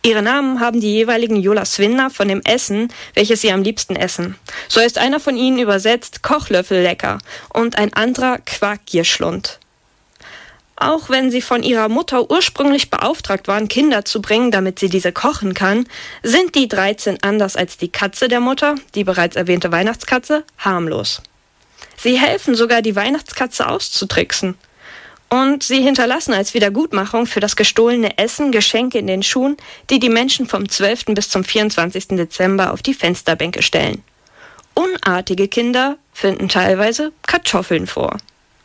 Ihre 0.03 0.23
Namen 0.23 0.61
haben 0.61 0.81
die 0.81 0.93
jeweiligen 0.93 1.37
Jolasvinner 1.37 2.11
von 2.11 2.29
dem 2.29 2.43
Essen, 2.45 2.93
welches 3.15 3.41
sie 3.41 3.53
am 3.53 3.63
liebsten 3.63 3.97
essen. 3.97 4.37
So 4.69 4.81
ist 4.81 4.99
einer 4.99 5.21
von 5.21 5.37
ihnen 5.37 5.59
übersetzt 5.59 6.23
Kochlöffel 6.23 6.83
lecker 6.83 7.19
und 7.51 7.79
ein 7.79 7.93
anderer 7.95 8.39
Quarkgierschlund. 8.39 9.61
Auch 10.77 11.09
wenn 11.09 11.31
sie 11.31 11.41
von 11.41 11.63
ihrer 11.63 11.89
Mutter 11.89 12.31
ursprünglich 12.31 12.91
beauftragt 12.91 13.47
waren, 13.47 13.69
Kinder 13.69 14.05
zu 14.05 14.21
bringen, 14.21 14.51
damit 14.51 14.79
sie 14.79 14.89
diese 14.89 15.13
kochen 15.13 15.55
kann, 15.55 15.87
sind 16.23 16.55
die 16.57 16.67
13 16.67 17.23
anders 17.23 17.55
als 17.57 17.77
die 17.77 17.91
Katze 17.91 18.29
der 18.29 18.41
Mutter, 18.41 18.75
die 18.95 19.05
bereits 19.05 19.37
erwähnte 19.37 19.71
Weihnachtskatze, 19.71 20.45
harmlos. 20.59 21.23
Sie 21.97 22.19
helfen 22.19 22.57
sogar, 22.57 22.83
die 22.83 22.97
Weihnachtskatze 22.97 23.69
auszutricksen. 23.69 24.57
Und 25.31 25.63
sie 25.63 25.81
hinterlassen 25.81 26.35
als 26.35 26.55
Wiedergutmachung 26.55 27.27
für 27.27 27.41
das 27.41 27.57
gestohlene 27.57 28.19
Essen 28.19 28.53
Geschenke 28.53 28.99
in 28.99 29.07
den 29.07 29.23
Schuhen, 29.23 29.57
die 29.91 29.99
die 29.99 30.09
Menschen 30.09 30.47
vom 30.47 30.69
12. 30.69 31.07
bis 31.07 31.29
zum 31.29 31.45
24. 31.45 32.09
Dezember 32.09 32.73
auf 32.73 32.83
die 32.83 32.95
Fensterbänke 32.95 33.63
stellen. 33.63 34.03
Unartige 34.75 35.49
Kinder 35.49 35.97
finden 36.13 36.49
teilweise 36.49 37.13
Kartoffeln 37.27 37.87
vor. 37.87 38.19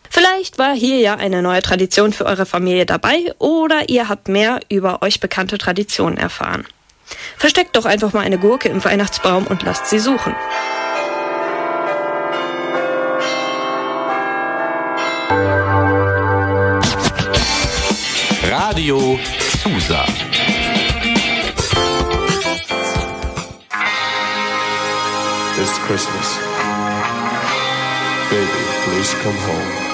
Vielleicht 0.09 0.57
war 0.57 0.73
hier 0.73 0.99
ja 0.99 1.15
eine 1.15 1.41
neue 1.41 1.61
Tradition 1.61 2.13
für 2.13 2.25
eure 2.25 2.45
Familie 2.45 2.85
dabei 2.85 3.33
oder 3.37 3.89
ihr 3.89 4.09
habt 4.09 4.27
mehr 4.27 4.59
über 4.69 5.01
euch 5.01 5.19
bekannte 5.19 5.57
Traditionen 5.57 6.17
erfahren. 6.17 6.65
Versteckt 7.37 7.75
doch 7.75 7.85
einfach 7.85 8.13
mal 8.13 8.21
eine 8.21 8.37
Gurke 8.37 8.69
im 8.69 8.83
Weihnachtsbaum 8.83 9.47
und 9.47 9.63
lasst 9.63 9.87
sie 9.87 9.99
suchen. 9.99 10.35
Radio 18.43 19.19
Susa. 19.63 20.05
It's 25.61 25.77
Christmas. 25.85 26.39
Baby, 28.29 28.47
please 28.85 29.13
come 29.21 29.35
home. 29.35 29.88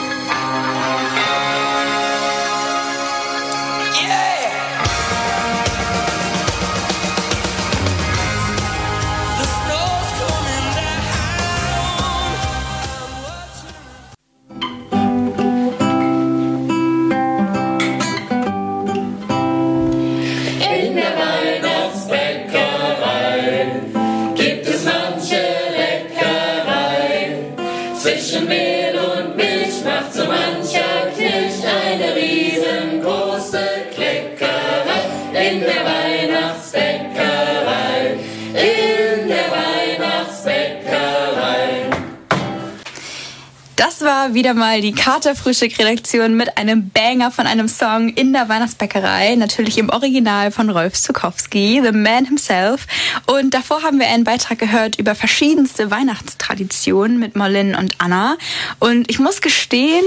Wieder 44.35 44.53
mal 44.53 44.81
die 44.81 44.91
Kater-Frühstück-Redaktion 44.91 46.35
mit 46.35 46.57
einem 46.57 46.89
Banger 46.89 47.31
von 47.31 47.47
einem 47.47 47.69
Song 47.69 48.09
in 48.09 48.33
der 48.33 48.49
Weihnachtsbäckerei. 48.49 49.35
Natürlich 49.35 49.77
im 49.77 49.89
Original 49.89 50.51
von 50.51 50.69
Rolf 50.69 50.93
Zukowski, 50.93 51.81
The 51.81 51.93
Man 51.93 52.25
Himself. 52.25 52.85
Und 53.27 53.53
davor 53.53 53.81
haben 53.81 53.97
wir 53.97 54.07
einen 54.07 54.25
Beitrag 54.25 54.59
gehört 54.59 54.99
über 54.99 55.15
verschiedenste 55.15 55.89
Weihnachtstraditionen 55.89 57.17
mit 57.17 57.37
Molin 57.37 57.75
und 57.75 57.95
Anna. 57.97 58.37
Und 58.79 59.09
ich 59.09 59.19
muss 59.19 59.39
gestehen, 59.39 60.05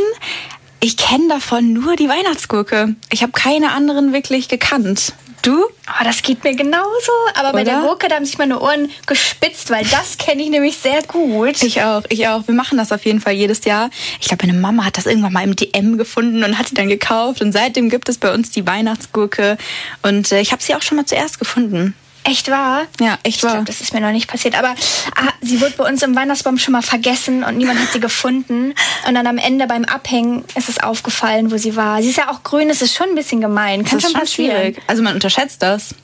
ich 0.80 0.98
kenne 0.98 1.28
davon 1.28 1.72
nur 1.72 1.96
die 1.96 2.08
Weihnachtsgurke. 2.08 2.94
Ich 3.10 3.22
habe 3.22 3.32
keine 3.32 3.72
anderen 3.72 4.12
wirklich 4.12 4.48
gekannt. 4.48 5.14
Du? 5.42 5.64
Oh, 5.64 6.05
das 6.05 6.22
geht 6.22 6.44
mir 6.44 6.55
genauso. 6.55 7.12
Aber 7.35 7.53
bei 7.53 7.62
Oder? 7.62 7.72
der 7.72 7.81
Gurke, 7.81 8.09
da 8.09 8.16
haben 8.16 8.24
sich 8.24 8.38
meine 8.38 8.61
Ohren 8.61 8.90
gespitzt, 9.07 9.70
weil 9.70 9.85
das 9.85 10.18
kenne 10.18 10.42
ich 10.42 10.51
nämlich 10.51 10.77
sehr 10.77 11.03
gut. 11.03 11.62
Ich 11.62 11.83
auch, 11.83 12.03
ich 12.09 12.27
auch. 12.29 12.46
Wir 12.46 12.55
machen 12.55 12.79
das 12.79 12.92
auf 12.92 13.05
jeden 13.05 13.20
Fall 13.20 13.35
jedes 13.35 13.64
Jahr. 13.64 13.90
Ich 14.20 14.29
glaube, 14.29 14.46
meine 14.46 14.59
Mama 14.59 14.85
hat 14.85 14.98
das 14.98 15.07
irgendwann 15.07 15.33
mal 15.33 15.44
im 15.44 15.57
DM 15.57 15.96
gefunden 15.96 16.44
und 16.44 16.59
hat 16.59 16.70
die 16.70 16.74
dann 16.74 16.88
gekauft. 16.88 17.40
Und 17.40 17.53
seitdem 17.53 17.88
gibt 17.88 18.09
es 18.09 18.18
bei 18.18 18.33
uns 18.33 18.51
die 18.51 18.66
Weihnachtsgurke. 18.66 19.59
Und 20.03 20.33
äh, 20.33 20.40
ich 20.40 20.53
habe 20.53 20.62
sie 20.62 20.74
auch 20.74 20.83
schon 20.83 20.96
mal 20.96 21.07
zuerst 21.07 21.38
gefunden. 21.38 21.94
Echt 22.28 22.50
wahr? 22.50 22.82
Ja, 23.00 23.18
echt 23.22 23.38
Ich 23.38 23.42
wahr. 23.42 23.52
glaube, 23.52 23.66
das 23.66 23.80
ist 23.80 23.92
mir 23.94 24.00
noch 24.00 24.12
nicht 24.12 24.28
passiert. 24.28 24.56
Aber 24.58 24.68
ah, 25.16 25.32
sie 25.40 25.60
wurde 25.60 25.74
bei 25.76 25.88
uns 25.88 26.02
im 26.02 26.14
Weihnachtsbaum 26.14 26.58
schon 26.58 26.72
mal 26.72 26.82
vergessen 26.82 27.42
und 27.44 27.56
niemand 27.56 27.80
hat 27.80 27.92
sie 27.92 28.00
gefunden. 28.00 28.74
Und 29.06 29.14
dann 29.14 29.26
am 29.26 29.38
Ende 29.38 29.66
beim 29.66 29.84
Abhängen 29.84 30.44
ist 30.54 30.68
es 30.68 30.78
aufgefallen, 30.80 31.50
wo 31.50 31.56
sie 31.56 31.76
war. 31.76 32.02
Sie 32.02 32.10
ist 32.10 32.16
ja 32.18 32.30
auch 32.30 32.42
grün, 32.42 32.70
es 32.70 32.82
ist 32.82 32.94
schon 32.94 33.08
ein 33.10 33.14
bisschen 33.14 33.40
gemein. 33.40 33.84
Kann 33.84 33.98
das 33.98 34.04
ist 34.04 34.10
schon 34.10 34.10
schon 34.12 34.20
passieren. 34.20 34.56
schwierig. 34.56 34.82
Also 34.86 35.02
man 35.02 35.14
unterschätzt 35.14 35.62
das. 35.62 35.94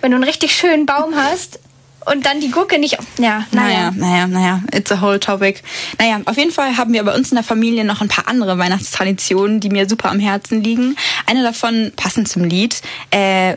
Wenn 0.00 0.10
du 0.12 0.16
einen 0.16 0.24
richtig 0.24 0.54
schönen 0.54 0.86
Baum 0.86 1.14
hast 1.14 1.58
und 2.06 2.24
dann 2.24 2.40
die 2.40 2.50
Gurke 2.50 2.78
nicht. 2.78 2.96
Ja, 3.18 3.44
naja. 3.52 3.90
Naja, 3.90 3.92
naja, 3.94 4.26
naja, 4.26 4.62
it's 4.72 4.90
a 4.90 5.00
whole 5.00 5.20
topic. 5.20 5.62
Naja, 5.98 6.20
auf 6.24 6.36
jeden 6.38 6.50
Fall 6.52 6.76
haben 6.78 6.92
wir 6.94 7.02
bei 7.04 7.14
uns 7.14 7.30
in 7.30 7.34
der 7.36 7.44
Familie 7.44 7.84
noch 7.84 8.00
ein 8.00 8.08
paar 8.08 8.26
andere 8.28 8.56
Weihnachtstraditionen, 8.58 9.60
die 9.60 9.68
mir 9.68 9.88
super 9.88 10.10
am 10.10 10.18
Herzen 10.18 10.62
liegen. 10.64 10.96
Eine 11.26 11.42
davon, 11.42 11.92
passend 11.96 12.28
zum 12.28 12.44
Lied, 12.44 12.80
äh, 13.10 13.56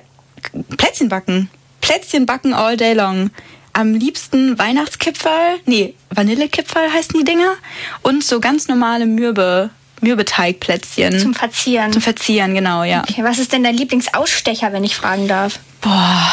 Plätzchen 0.78 1.08
backen. 1.08 1.50
Plätzchen 1.84 2.26
backen 2.26 2.54
all 2.54 2.78
day 2.78 2.94
long. 2.94 3.30
Am 3.74 3.94
liebsten 3.94 4.58
Weihnachtskipferl, 4.58 5.60
nee, 5.66 5.96
Vanillekipferl 6.12 6.92
heißen 6.94 7.18
die 7.20 7.26
Dinger. 7.26 7.56
Und 8.04 8.24
so 8.24 8.40
ganz 8.40 8.68
normale 8.70 9.06
Mürbe, 9.06 9.70
Mürbeteigplätzchen. 10.00 11.20
Zum 11.20 11.34
Verzieren. 11.34 11.92
Zum 11.92 12.02
Verzieren, 12.02 12.54
genau, 12.56 12.84
ja. 12.84 13.04
Okay, 13.10 13.24
was 13.24 13.38
ist 13.40 13.52
denn 13.52 13.64
dein 13.64 13.76
Lieblingsausstecher, 13.76 14.72
wenn 14.72 14.84
ich 14.86 14.96
fragen 14.96 15.28
darf? 15.28 15.60
Boah. 15.82 16.32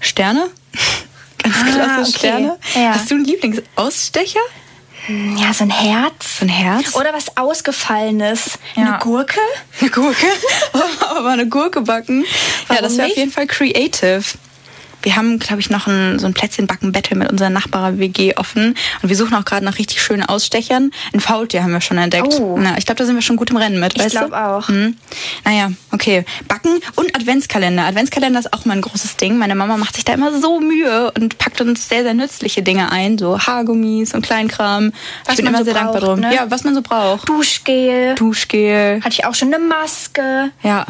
Sterne? 0.00 0.48
Ganz 1.42 1.56
Ah, 1.60 1.64
klasse 1.72 2.00
okay. 2.10 2.18
Sterne. 2.18 2.58
Ja. 2.74 2.94
Hast 2.94 3.10
du 3.10 3.14
einen 3.16 3.24
Lieblingsausstecher? 3.24 4.40
Ja, 5.08 5.54
so 5.54 5.64
ein 5.64 5.70
Herz. 5.70 6.38
So 6.38 6.44
ein 6.44 6.50
Herz? 6.50 6.94
Oder 6.94 7.12
was 7.14 7.36
Ausgefallenes. 7.36 8.58
Eine 8.76 8.98
Gurke? 9.00 9.40
Eine 9.80 9.90
Gurke? 9.90 10.26
Aber 11.10 11.30
eine 11.30 11.48
Gurke 11.48 11.80
backen? 11.80 12.24
ja, 12.24 12.28
Warum 12.68 12.82
das 12.84 12.96
wäre 12.98 13.08
auf 13.08 13.16
jeden 13.16 13.32
Fall 13.32 13.46
creative. 13.46 14.22
Wir 15.02 15.16
haben, 15.16 15.38
glaube 15.38 15.60
ich, 15.60 15.70
noch 15.70 15.86
ein, 15.86 16.18
so 16.18 16.26
ein 16.26 16.34
Plätzchenbacken-Battle 16.34 17.16
mit 17.16 17.30
unserer 17.30 17.50
Nachbar-WG 17.50 18.34
offen. 18.36 18.74
Und 19.02 19.08
wir 19.08 19.16
suchen 19.16 19.34
auch 19.34 19.44
gerade 19.44 19.64
nach 19.64 19.78
richtig 19.78 20.02
schönen 20.02 20.24
Ausstechern. 20.24 20.90
Ein 21.12 21.20
Faultier 21.20 21.62
haben 21.62 21.72
wir 21.72 21.80
schon 21.80 21.98
entdeckt. 21.98 22.34
Oh. 22.40 22.56
Na, 22.58 22.76
ich 22.78 22.86
glaube, 22.86 22.98
da 22.98 23.04
sind 23.04 23.14
wir 23.14 23.22
schon 23.22 23.36
gut 23.36 23.50
im 23.50 23.56
Rennen 23.56 23.78
mit. 23.78 23.94
Ich 23.96 24.02
weißt 24.04 24.14
du? 24.16 24.18
glaub 24.28 24.32
auch. 24.32 24.68
Mhm. 24.68 24.96
Naja, 25.44 25.70
okay. 25.92 26.24
Backen 26.48 26.80
und 26.96 27.14
Adventskalender. 27.14 27.84
Adventskalender 27.84 28.40
ist 28.40 28.52
auch 28.52 28.64
mal 28.64 28.74
ein 28.74 28.82
großes 28.82 29.16
Ding. 29.16 29.38
Meine 29.38 29.54
Mama 29.54 29.76
macht 29.76 29.94
sich 29.94 30.04
da 30.04 30.14
immer 30.14 30.38
so 30.40 30.60
Mühe 30.60 31.12
und 31.12 31.38
packt 31.38 31.60
uns 31.60 31.88
sehr, 31.88 32.02
sehr 32.02 32.14
nützliche 32.14 32.62
Dinge 32.62 32.90
ein. 32.90 33.18
So 33.18 33.38
Haargummis 33.38 34.14
und 34.14 34.22
Kleinkram. 34.22 34.92
Was 35.24 35.34
ich 35.34 35.44
bin 35.44 35.46
immer 35.46 35.58
so 35.58 35.64
sehr 35.64 35.74
dankbar 35.74 36.00
braucht, 36.00 36.06
drum. 36.08 36.20
ne? 36.20 36.34
Ja, 36.34 36.50
was 36.50 36.64
man 36.64 36.74
so 36.74 36.82
braucht. 36.82 37.28
Duschgel. 37.28 38.14
Duschgel. 38.16 39.00
Hatte 39.02 39.14
ich 39.14 39.24
auch 39.24 39.34
schon 39.34 39.54
eine 39.54 39.62
Maske. 39.64 40.50
Ja, 40.62 40.86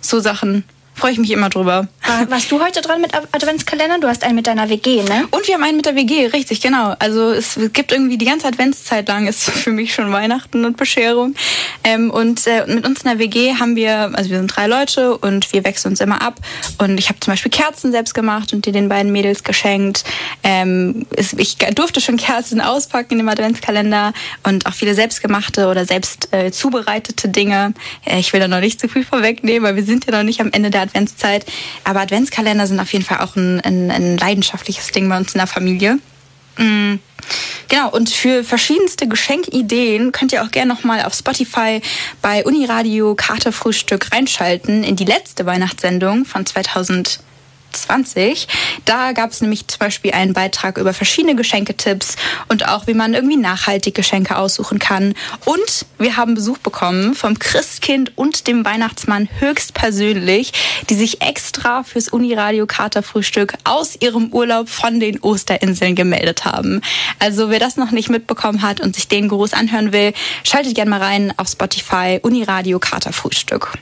so 0.00 0.20
Sachen. 0.20 0.64
Freue 1.00 1.12
ich 1.12 1.18
mich 1.18 1.30
immer 1.30 1.48
drüber. 1.48 1.88
War, 2.06 2.30
warst 2.30 2.52
du 2.52 2.62
heute 2.62 2.82
dran 2.82 3.00
mit 3.00 3.14
Adventskalender? 3.14 3.98
Du 4.00 4.08
hast 4.08 4.22
einen 4.22 4.34
mit 4.34 4.46
deiner 4.46 4.68
WG, 4.68 5.02
ne? 5.02 5.26
Und 5.30 5.48
wir 5.48 5.54
haben 5.54 5.62
einen 5.62 5.76
mit 5.76 5.86
der 5.86 5.96
WG, 5.96 6.26
richtig, 6.26 6.60
genau. 6.60 6.94
Also 6.98 7.30
es 7.30 7.58
gibt 7.72 7.92
irgendwie 7.92 8.18
die 8.18 8.26
ganze 8.26 8.46
Adventszeit 8.46 9.08
lang 9.08 9.26
ist 9.26 9.44
für 9.50 9.70
mich 9.70 9.94
schon 9.94 10.12
Weihnachten 10.12 10.66
und 10.66 10.76
Bescherung. 10.76 11.34
Ähm, 11.84 12.10
und 12.10 12.46
äh, 12.46 12.66
mit 12.66 12.86
uns 12.86 13.02
in 13.02 13.08
der 13.08 13.18
WG 13.18 13.54
haben 13.54 13.76
wir, 13.76 14.10
also 14.12 14.28
wir 14.28 14.36
sind 14.36 14.54
drei 14.54 14.66
Leute 14.66 15.16
und 15.16 15.50
wir 15.54 15.64
wechseln 15.64 15.92
uns 15.92 16.00
immer 16.00 16.20
ab. 16.20 16.34
Und 16.76 16.98
ich 16.98 17.08
habe 17.08 17.18
zum 17.20 17.32
Beispiel 17.32 17.50
Kerzen 17.50 17.92
selbst 17.92 18.12
gemacht 18.12 18.52
und 18.52 18.66
die 18.66 18.72
den 18.72 18.90
beiden 18.90 19.10
Mädels 19.10 19.42
geschenkt. 19.42 20.04
Ähm, 20.44 21.06
ich 21.16 21.56
durfte 21.56 22.02
schon 22.02 22.18
Kerzen 22.18 22.60
auspacken 22.60 23.18
im 23.18 23.28
Adventskalender 23.28 24.12
und 24.42 24.66
auch 24.66 24.74
viele 24.74 24.94
selbstgemachte 24.94 25.68
oder 25.68 25.86
selbst 25.86 26.28
äh, 26.32 26.50
zubereitete 26.50 27.30
Dinge. 27.30 27.72
Äh, 28.04 28.18
ich 28.20 28.34
will 28.34 28.40
da 28.40 28.48
noch 28.48 28.60
nicht 28.60 28.78
zu 28.78 28.86
viel 28.86 29.04
vorwegnehmen, 29.04 29.62
weil 29.66 29.76
wir 29.76 29.84
sind 29.84 30.04
ja 30.04 30.12
noch 30.12 30.24
nicht 30.24 30.42
am 30.42 30.50
Ende 30.52 30.68
der 30.68 30.89
Adventszeit. 30.90 31.46
Aber 31.84 32.00
Adventskalender 32.00 32.66
sind 32.66 32.80
auf 32.80 32.92
jeden 32.92 33.04
Fall 33.04 33.20
auch 33.20 33.36
ein, 33.36 33.60
ein, 33.60 33.90
ein 33.90 34.18
leidenschaftliches 34.18 34.88
Ding 34.88 35.08
bei 35.08 35.16
uns 35.16 35.34
in 35.34 35.38
der 35.38 35.46
Familie. 35.46 35.98
Mm. 36.58 36.96
Genau, 37.68 37.90
und 37.90 38.10
für 38.10 38.42
verschiedenste 38.42 39.06
Geschenkideen 39.06 40.10
könnt 40.10 40.32
ihr 40.32 40.42
auch 40.42 40.50
gerne 40.50 40.72
nochmal 40.72 41.04
auf 41.04 41.14
Spotify 41.14 41.80
bei 42.20 42.44
Uniradio 42.44 43.14
Karte 43.14 43.52
Frühstück 43.52 44.10
reinschalten 44.12 44.82
in 44.82 44.96
die 44.96 45.04
letzte 45.04 45.46
Weihnachtssendung 45.46 46.24
von 46.24 46.44
2000. 46.44 47.20
20. 47.72 48.48
Da 48.84 49.12
gab 49.12 49.30
es 49.30 49.40
nämlich 49.40 49.66
zum 49.66 49.78
Beispiel 49.78 50.12
einen 50.12 50.32
Beitrag 50.32 50.78
über 50.78 50.94
verschiedene 50.94 51.34
Geschenketipps 51.34 52.16
und 52.48 52.68
auch, 52.68 52.86
wie 52.86 52.94
man 52.94 53.14
irgendwie 53.14 53.36
nachhaltig 53.36 53.94
Geschenke 53.94 54.36
aussuchen 54.36 54.78
kann. 54.78 55.14
Und 55.44 55.86
wir 55.98 56.16
haben 56.16 56.34
Besuch 56.34 56.58
bekommen 56.58 57.14
vom 57.14 57.38
Christkind 57.38 58.16
und 58.16 58.46
dem 58.46 58.64
Weihnachtsmann 58.64 59.28
höchstpersönlich, 59.38 60.52
die 60.88 60.94
sich 60.94 61.22
extra 61.22 61.82
fürs 61.82 62.08
Uniradio 62.08 62.66
Katerfrühstück 62.66 63.54
aus 63.64 63.96
ihrem 64.00 64.32
Urlaub 64.32 64.68
von 64.68 65.00
den 65.00 65.20
Osterinseln 65.20 65.94
gemeldet 65.94 66.44
haben. 66.44 66.80
Also 67.18 67.50
wer 67.50 67.58
das 67.58 67.76
noch 67.76 67.90
nicht 67.90 68.10
mitbekommen 68.10 68.62
hat 68.62 68.80
und 68.80 68.94
sich 68.94 69.08
den 69.08 69.28
Gruß 69.28 69.52
anhören 69.52 69.92
will, 69.92 70.12
schaltet 70.44 70.74
gerne 70.74 70.90
mal 70.90 71.02
rein 71.02 71.32
auf 71.36 71.48
Spotify 71.48 72.18
Uniradio 72.22 72.78
Katerfrühstück. 72.78 73.72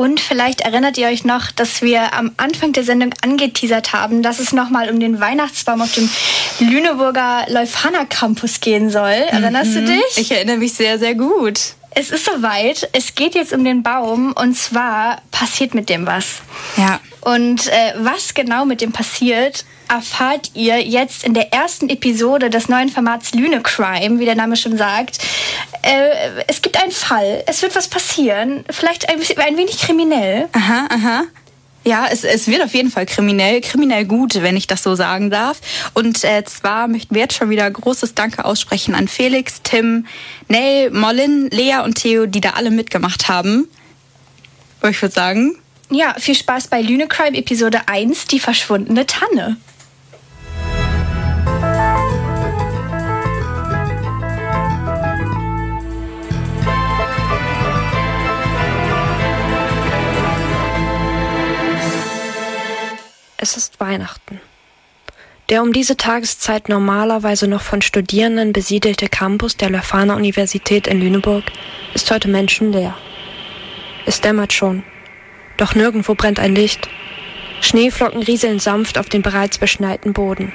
Und 0.00 0.18
vielleicht 0.18 0.62
erinnert 0.62 0.96
ihr 0.96 1.08
euch 1.08 1.26
noch, 1.26 1.50
dass 1.50 1.82
wir 1.82 2.14
am 2.14 2.32
Anfang 2.38 2.72
der 2.72 2.84
Sendung 2.84 3.10
angeteasert 3.20 3.92
haben, 3.92 4.22
dass 4.22 4.38
es 4.38 4.54
nochmal 4.54 4.88
um 4.88 4.98
den 4.98 5.20
Weihnachtsbaum 5.20 5.82
auf 5.82 5.92
dem 5.92 6.08
Lüneburger 6.58 7.44
Leuphana 7.48 8.06
Campus 8.06 8.60
gehen 8.60 8.88
soll. 8.88 9.10
Erinnerst 9.10 9.72
mhm. 9.72 9.74
du 9.74 9.92
dich? 9.92 10.16
Ich 10.16 10.30
erinnere 10.30 10.56
mich 10.56 10.72
sehr, 10.72 10.98
sehr 10.98 11.14
gut. 11.14 11.74
Es 11.92 12.10
ist 12.10 12.24
soweit. 12.24 12.88
Es 12.92 13.14
geht 13.14 13.34
jetzt 13.34 13.52
um 13.52 13.64
den 13.64 13.82
Baum 13.82 14.32
und 14.32 14.54
zwar 14.54 15.22
passiert 15.30 15.74
mit 15.74 15.88
dem 15.88 16.06
was. 16.06 16.40
Ja. 16.76 17.00
Und 17.20 17.66
äh, 17.66 17.94
was 17.98 18.34
genau 18.34 18.64
mit 18.64 18.80
dem 18.80 18.92
passiert, 18.92 19.64
erfahrt 19.88 20.52
ihr 20.54 20.80
jetzt 20.80 21.24
in 21.24 21.34
der 21.34 21.52
ersten 21.52 21.88
Episode 21.88 22.48
des 22.48 22.68
neuen 22.68 22.88
Formats 22.88 23.34
Lüne 23.34 23.60
Crime, 23.60 24.20
wie 24.20 24.24
der 24.24 24.36
Name 24.36 24.56
schon 24.56 24.76
sagt. 24.76 25.18
Äh, 25.82 26.42
es 26.46 26.62
gibt 26.62 26.80
einen 26.80 26.92
Fall, 26.92 27.42
es 27.46 27.62
wird 27.62 27.74
was 27.74 27.88
passieren, 27.88 28.64
vielleicht 28.70 29.08
ein, 29.08 29.18
ein 29.18 29.56
wenig 29.56 29.78
kriminell. 29.78 30.48
Aha, 30.52 30.86
aha. 30.90 31.22
Ja, 31.84 32.06
es, 32.10 32.24
es 32.24 32.46
wird 32.46 32.62
auf 32.62 32.74
jeden 32.74 32.90
Fall 32.90 33.06
kriminell, 33.06 33.60
kriminell 33.62 34.04
gut, 34.04 34.42
wenn 34.42 34.56
ich 34.56 34.66
das 34.66 34.82
so 34.82 34.94
sagen 34.94 35.30
darf. 35.30 35.60
Und 35.94 36.24
äh, 36.24 36.44
zwar 36.44 36.88
möchten 36.88 37.14
wir 37.14 37.22
jetzt 37.22 37.34
schon 37.34 37.48
wieder 37.48 37.70
großes 37.70 38.14
Danke 38.14 38.44
aussprechen 38.44 38.94
an 38.94 39.08
Felix, 39.08 39.62
Tim, 39.62 40.06
Nell, 40.48 40.90
Mollin, 40.90 41.48
Lea 41.50 41.78
und 41.82 41.94
Theo, 41.94 42.26
die 42.26 42.42
da 42.42 42.50
alle 42.50 42.70
mitgemacht 42.70 43.28
haben. 43.28 43.66
Ich 44.88 45.00
würde 45.00 45.14
sagen. 45.14 45.56
Ja, 45.90 46.14
viel 46.18 46.34
Spaß 46.36 46.68
bei 46.68 46.82
Lüne 46.82 47.08
Crime 47.08 47.36
Episode 47.36 47.80
1, 47.86 48.26
die 48.26 48.40
verschwundene 48.40 49.06
Tanne. 49.06 49.56
Es 63.42 63.56
ist 63.56 63.80
Weihnachten. 63.80 64.38
Der 65.48 65.62
um 65.62 65.72
diese 65.72 65.96
Tageszeit 65.96 66.68
normalerweise 66.68 67.46
noch 67.48 67.62
von 67.62 67.80
Studierenden 67.80 68.52
besiedelte 68.52 69.08
Campus 69.08 69.56
der 69.56 69.70
Leuphana 69.70 70.14
Universität 70.14 70.86
in 70.86 71.00
Lüneburg 71.00 71.44
ist 71.94 72.10
heute 72.10 72.28
menschenleer. 72.28 72.94
Es 74.04 74.20
dämmert 74.20 74.52
schon, 74.52 74.82
doch 75.56 75.74
nirgendwo 75.74 76.14
brennt 76.14 76.38
ein 76.38 76.54
Licht. 76.54 76.90
Schneeflocken 77.62 78.22
rieseln 78.22 78.58
sanft 78.58 78.98
auf 78.98 79.08
den 79.08 79.22
bereits 79.22 79.56
beschneiten 79.56 80.12
Boden. 80.12 80.52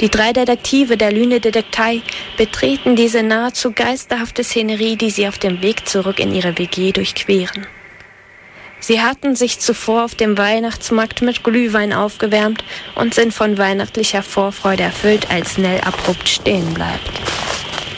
Die 0.00 0.10
drei 0.10 0.34
Detektive 0.34 0.98
der 0.98 1.10
Lüne 1.10 1.40
Detektei 1.40 2.02
betreten 2.36 2.96
diese 2.96 3.22
nahezu 3.22 3.72
geisterhafte 3.72 4.44
Szenerie, 4.44 4.96
die 4.96 5.08
sie 5.08 5.26
auf 5.26 5.38
dem 5.38 5.62
Weg 5.62 5.88
zurück 5.88 6.18
in 6.18 6.34
ihre 6.34 6.58
WG 6.58 6.92
durchqueren. 6.92 7.66
Sie 8.86 9.00
hatten 9.00 9.34
sich 9.34 9.60
zuvor 9.60 10.04
auf 10.04 10.14
dem 10.14 10.36
Weihnachtsmarkt 10.36 11.22
mit 11.22 11.42
Glühwein 11.42 11.94
aufgewärmt 11.94 12.62
und 12.94 13.14
sind 13.14 13.32
von 13.32 13.56
weihnachtlicher 13.56 14.22
Vorfreude 14.22 14.82
erfüllt, 14.82 15.30
als 15.30 15.56
Nell 15.56 15.80
abrupt 15.80 16.28
stehen 16.28 16.74
bleibt. 16.74 17.10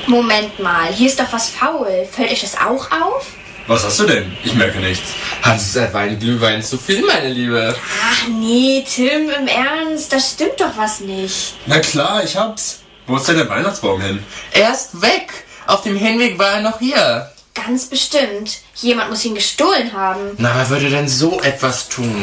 Moment 0.07 0.61
mal, 0.61 0.87
hier 0.92 1.09
ist 1.09 1.18
doch 1.18 1.33
was 1.33 1.49
faul. 1.49 2.07
Fällt 2.09 2.31
euch 2.31 2.42
das 2.42 2.57
auch 2.57 2.88
auf? 2.92 3.27
Was 3.66 3.83
hast 3.83 3.99
du 3.99 4.05
denn? 4.05 4.37
Ich 4.44 4.55
merke 4.55 4.79
nichts. 4.79 5.11
Hast 5.42 5.75
du 5.75 5.81
seit 5.81 5.92
Wein 5.92 6.20
Glühwein 6.20 6.62
zu 6.62 6.79
viel, 6.79 7.05
meine 7.05 7.31
Liebe? 7.31 7.75
Ach 8.09 8.29
nee, 8.29 8.85
Tim, 8.88 9.29
im 9.29 9.49
Ernst, 9.49 10.12
das 10.12 10.35
stimmt 10.35 10.61
doch 10.61 10.77
was 10.77 11.01
nicht. 11.01 11.55
Na 11.66 11.81
klar, 11.81 12.22
ich 12.22 12.37
hab's. 12.37 12.83
Wo 13.09 13.16
ist 13.16 13.27
denn 13.27 13.38
der 13.38 13.49
Weihnachtsbaum 13.49 14.01
hin? 14.01 14.22
Er 14.53 14.70
ist 14.70 15.03
weg. 15.03 15.33
Auf 15.66 15.83
dem 15.83 15.96
Hinweg 15.96 16.38
war 16.38 16.53
er 16.53 16.61
noch 16.61 16.79
hier. 16.79 17.29
Ganz 17.66 17.87
bestimmt. 17.87 18.61
Jemand 18.76 19.11
muss 19.11 19.24
ihn 19.24 19.35
gestohlen 19.35 19.92
haben. 19.92 20.37
Na, 20.38 20.55
wer 20.55 20.70
würde 20.70 20.88
denn 20.88 21.09
so 21.09 21.40
etwas 21.40 21.88
tun? 21.88 22.14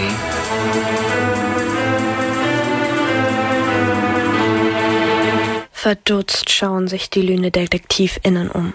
Verdutzt 5.74 6.50
schauen 6.50 6.88
sich 6.88 7.10
die 7.10 7.22
Lüne-DetektivInnen 7.22 8.50
um. 8.50 8.74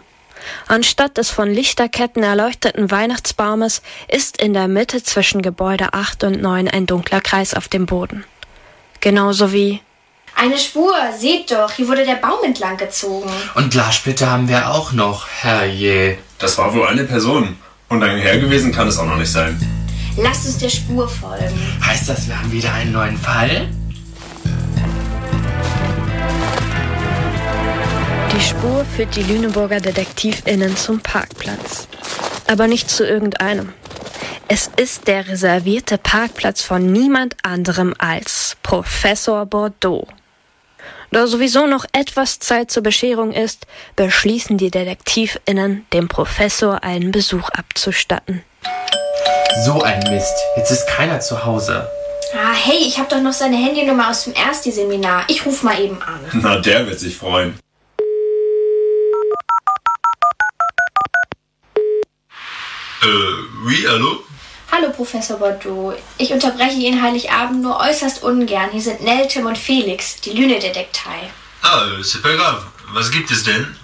Anstatt 0.67 1.17
des 1.17 1.31
von 1.31 1.51
Lichterketten 1.51 2.23
erleuchteten 2.23 2.91
Weihnachtsbaumes 2.91 3.81
ist 4.09 4.37
in 4.37 4.53
der 4.53 4.69
Mitte 4.69 5.03
zwischen 5.03 5.41
Gebäude 5.41 5.95
8 5.95 6.25
und 6.25 6.43
9 6.43 6.69
ein 6.69 6.85
dunkler 6.85 7.23
Kreis 7.23 7.55
auf 7.55 7.69
dem 7.69 7.87
Boden. 7.87 8.25
Genauso 9.01 9.53
wie 9.53 9.81
eine 10.35 10.59
Spur, 10.59 10.95
seht 11.17 11.51
doch, 11.51 11.73
hier 11.73 11.89
wurde 11.89 12.05
der 12.05 12.17
Baum 12.17 12.45
entlang 12.45 12.77
gezogen. 12.77 13.31
Und 13.55 13.71
Glassplitter 13.71 14.31
haben 14.31 14.49
wir 14.49 14.71
auch 14.71 14.93
noch, 14.93 15.27
herrje. 15.29 16.19
Das 16.39 16.57
war 16.57 16.73
wohl 16.73 16.87
eine 16.87 17.05
Person. 17.05 17.57
Und 17.89 18.01
lange 18.01 18.21
her 18.21 18.39
gewesen 18.39 18.71
kann 18.73 18.87
es 18.87 18.99
auch 18.99 19.07
noch 19.07 19.17
nicht 19.17 19.33
sein. 19.33 19.59
Lasst 20.17 20.47
uns 20.47 20.59
der 20.59 20.69
Spur 20.69 21.09
folgen. 21.09 21.59
Heißt 21.85 22.09
das, 22.09 22.29
wir 22.29 22.39
haben 22.39 22.53
wieder 22.53 22.73
einen 22.75 22.93
neuen 22.93 23.17
Fall? 23.17 23.69
Die 28.33 28.41
Spur 28.41 28.85
führt 28.85 29.17
die 29.17 29.23
Lüneburger 29.23 29.81
DetektivInnen 29.81 30.77
zum 30.77 31.01
Parkplatz. 31.01 31.89
Aber 32.47 32.69
nicht 32.69 32.89
zu 32.89 33.05
irgendeinem. 33.07 33.73
Es 34.49 34.71
ist 34.77 35.09
der 35.09 35.29
reservierte 35.29 35.99
Parkplatz 35.99 36.63
von 36.63 36.93
niemand 36.93 37.37
anderem 37.43 37.95
als 37.99 38.57
Professor 38.63 39.45
Bordeaux. 39.45 40.07
Da 41.11 41.27
sowieso 41.27 41.67
noch 41.67 41.87
etwas 41.93 42.39
Zeit 42.39 42.71
zur 42.71 42.83
Bescherung 42.83 43.33
ist, 43.33 43.67
beschließen 43.97 44.59
die 44.59 44.71
DetektivInnen, 44.71 45.87
dem 45.93 46.09
Professor 46.09 46.83
einen 46.83 47.13
Besuch 47.13 47.49
abzustatten. 47.51 48.43
So 49.65 49.81
ein 49.83 50.01
Mist. 50.11 50.35
Jetzt 50.57 50.71
ist 50.71 50.87
keiner 50.87 51.21
zu 51.21 51.45
Hause. 51.45 51.89
Ah, 52.35 52.53
hey, 52.53 52.77
ich 52.87 52.99
habe 52.99 53.09
doch 53.09 53.23
noch 53.23 53.33
seine 53.33 53.57
Handynummer 53.57 54.11
aus 54.11 54.25
dem 54.25 54.35
Ersti-Seminar. 54.35 55.25
Ich 55.29 55.47
ruf 55.47 55.63
mal 55.63 55.81
eben 55.81 56.01
an. 56.03 56.21
Na, 56.43 56.59
der 56.59 56.87
wird 56.87 57.01
sich 57.01 57.17
freuen. 57.17 57.59
Äh, 63.03 63.07
oui, 63.65 63.87
hallo? 63.89 64.23
Hallo, 64.71 64.91
Professor 64.91 65.39
Bordeaux. 65.39 65.95
Ich 66.19 66.31
unterbreche 66.31 66.77
Ihnen 66.77 67.03
Heiligabend 67.03 67.63
nur 67.63 67.81
äußerst 67.81 68.23
ungern. 68.23 68.71
Hier 68.71 68.83
sind 68.83 69.03
Nell, 69.03 69.27
Tim 69.27 69.47
und 69.47 69.57
Felix, 69.57 70.21
die 70.21 70.33
Lüne-Detektei. 70.33 71.31
Ah, 71.63 71.85
c'est 72.03 72.21
pas 72.23 72.37
grave. 72.37 72.63
Was 72.93 73.11
gibt 73.11 73.31
es 73.31 73.45
denn? 73.45 73.75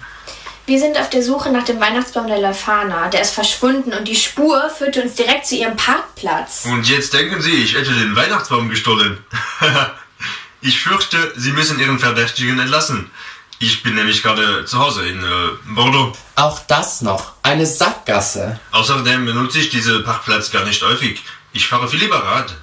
Wir 0.67 0.79
sind 0.79 0.97
auf 0.97 1.09
der 1.09 1.21
Suche 1.21 1.51
nach 1.51 1.63
dem 1.63 1.79
Weihnachtsbaum 1.79 2.27
der 2.27 2.39
Lafana. 2.39 3.09
Der 3.09 3.21
ist 3.21 3.33
verschwunden 3.33 3.93
und 3.93 4.07
die 4.07 4.15
Spur 4.15 4.69
führte 4.69 5.01
uns 5.01 5.15
direkt 5.15 5.47
zu 5.47 5.55
Ihrem 5.55 5.75
Parkplatz. 5.75 6.65
Und 6.65 6.87
jetzt 6.87 7.13
denken 7.13 7.41
Sie, 7.41 7.53
ich 7.53 7.75
hätte 7.75 7.91
den 7.91 8.15
Weihnachtsbaum 8.15 8.69
gestohlen. 8.69 9.17
ich 10.61 10.81
fürchte, 10.81 11.33
Sie 11.35 11.51
müssen 11.51 11.79
Ihren 11.79 11.99
Verdächtigen 11.99 12.59
entlassen. 12.59 13.11
Ich 13.59 13.83
bin 13.83 13.95
nämlich 13.95 14.21
gerade 14.21 14.65
zu 14.65 14.79
Hause 14.79 15.07
in 15.07 15.23
äh, 15.23 15.27
Bordeaux. 15.73 16.17
Auch 16.35 16.59
das 16.67 17.01
noch. 17.01 17.33
Eine 17.41 17.65
Sackgasse. 17.65 18.59
Außerdem 18.71 19.25
benutze 19.25 19.59
ich 19.59 19.69
diesen 19.69 20.03
Parkplatz 20.03 20.51
gar 20.51 20.65
nicht 20.65 20.81
häufig. 20.83 21.21
Ich 21.53 21.67
fahre 21.67 21.87
viel 21.87 21.99
lieber 21.99 22.17
Rad. 22.17 22.53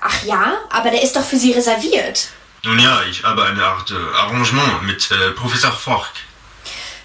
Ach 0.00 0.24
ja, 0.24 0.54
aber 0.70 0.90
der 0.90 1.02
ist 1.02 1.16
doch 1.16 1.24
für 1.24 1.36
Sie 1.36 1.52
reserviert. 1.52 2.30
Nun 2.64 2.78
ja, 2.78 3.02
ich 3.10 3.22
habe 3.24 3.44
eine 3.44 3.62
Art 3.62 3.90
äh, 3.90 4.16
Arrangement 4.16 4.82
mit 4.84 5.10
äh, 5.10 5.32
Professor 5.32 5.72
Fork. 5.72 6.08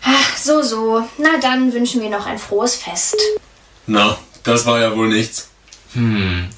Ach, 0.03 0.37
so, 0.37 0.61
so. 0.61 1.09
Na 1.17 1.37
dann 1.41 1.73
wünschen 1.73 2.01
wir 2.01 2.09
noch 2.09 2.25
ein 2.25 2.39
frohes 2.39 2.75
Fest. 2.75 3.17
Na, 3.87 4.17
das 4.43 4.65
war 4.65 4.79
ja 4.79 4.95
wohl 4.95 5.09
nichts. 5.09 5.49
Hm. 5.93 6.49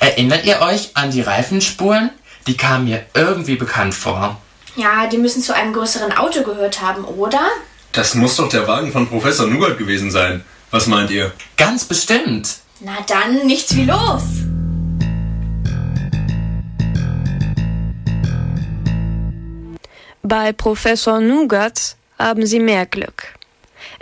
Erinnert 0.00 0.44
ihr 0.44 0.60
euch 0.60 0.90
an 0.94 1.10
die 1.10 1.22
Reifenspuren? 1.22 2.10
Die 2.46 2.56
kamen 2.56 2.84
mir 2.84 3.06
irgendwie 3.14 3.56
bekannt 3.56 3.94
vor. 3.94 4.40
Ja, 4.76 5.06
die 5.06 5.16
müssen 5.16 5.42
zu 5.42 5.54
einem 5.54 5.72
größeren 5.72 6.12
Auto 6.12 6.42
gehört 6.42 6.82
haben, 6.82 7.04
oder? 7.04 7.40
Das 7.92 8.14
muss 8.14 8.36
doch 8.36 8.50
der 8.50 8.68
Wagen 8.68 8.92
von 8.92 9.08
Professor 9.08 9.46
Nougat 9.46 9.78
gewesen 9.78 10.10
sein. 10.10 10.44
Was 10.70 10.86
meint 10.86 11.10
ihr? 11.10 11.32
Ganz 11.56 11.86
bestimmt. 11.86 12.56
Na 12.80 12.98
dann, 13.06 13.46
nichts 13.46 13.74
wie 13.74 13.84
los. 13.84 14.22
Bei 20.22 20.52
Professor 20.52 21.20
Nougat 21.20 21.96
haben 22.18 22.44
sie 22.44 22.60
mehr 22.60 22.84
Glück. 22.84 23.36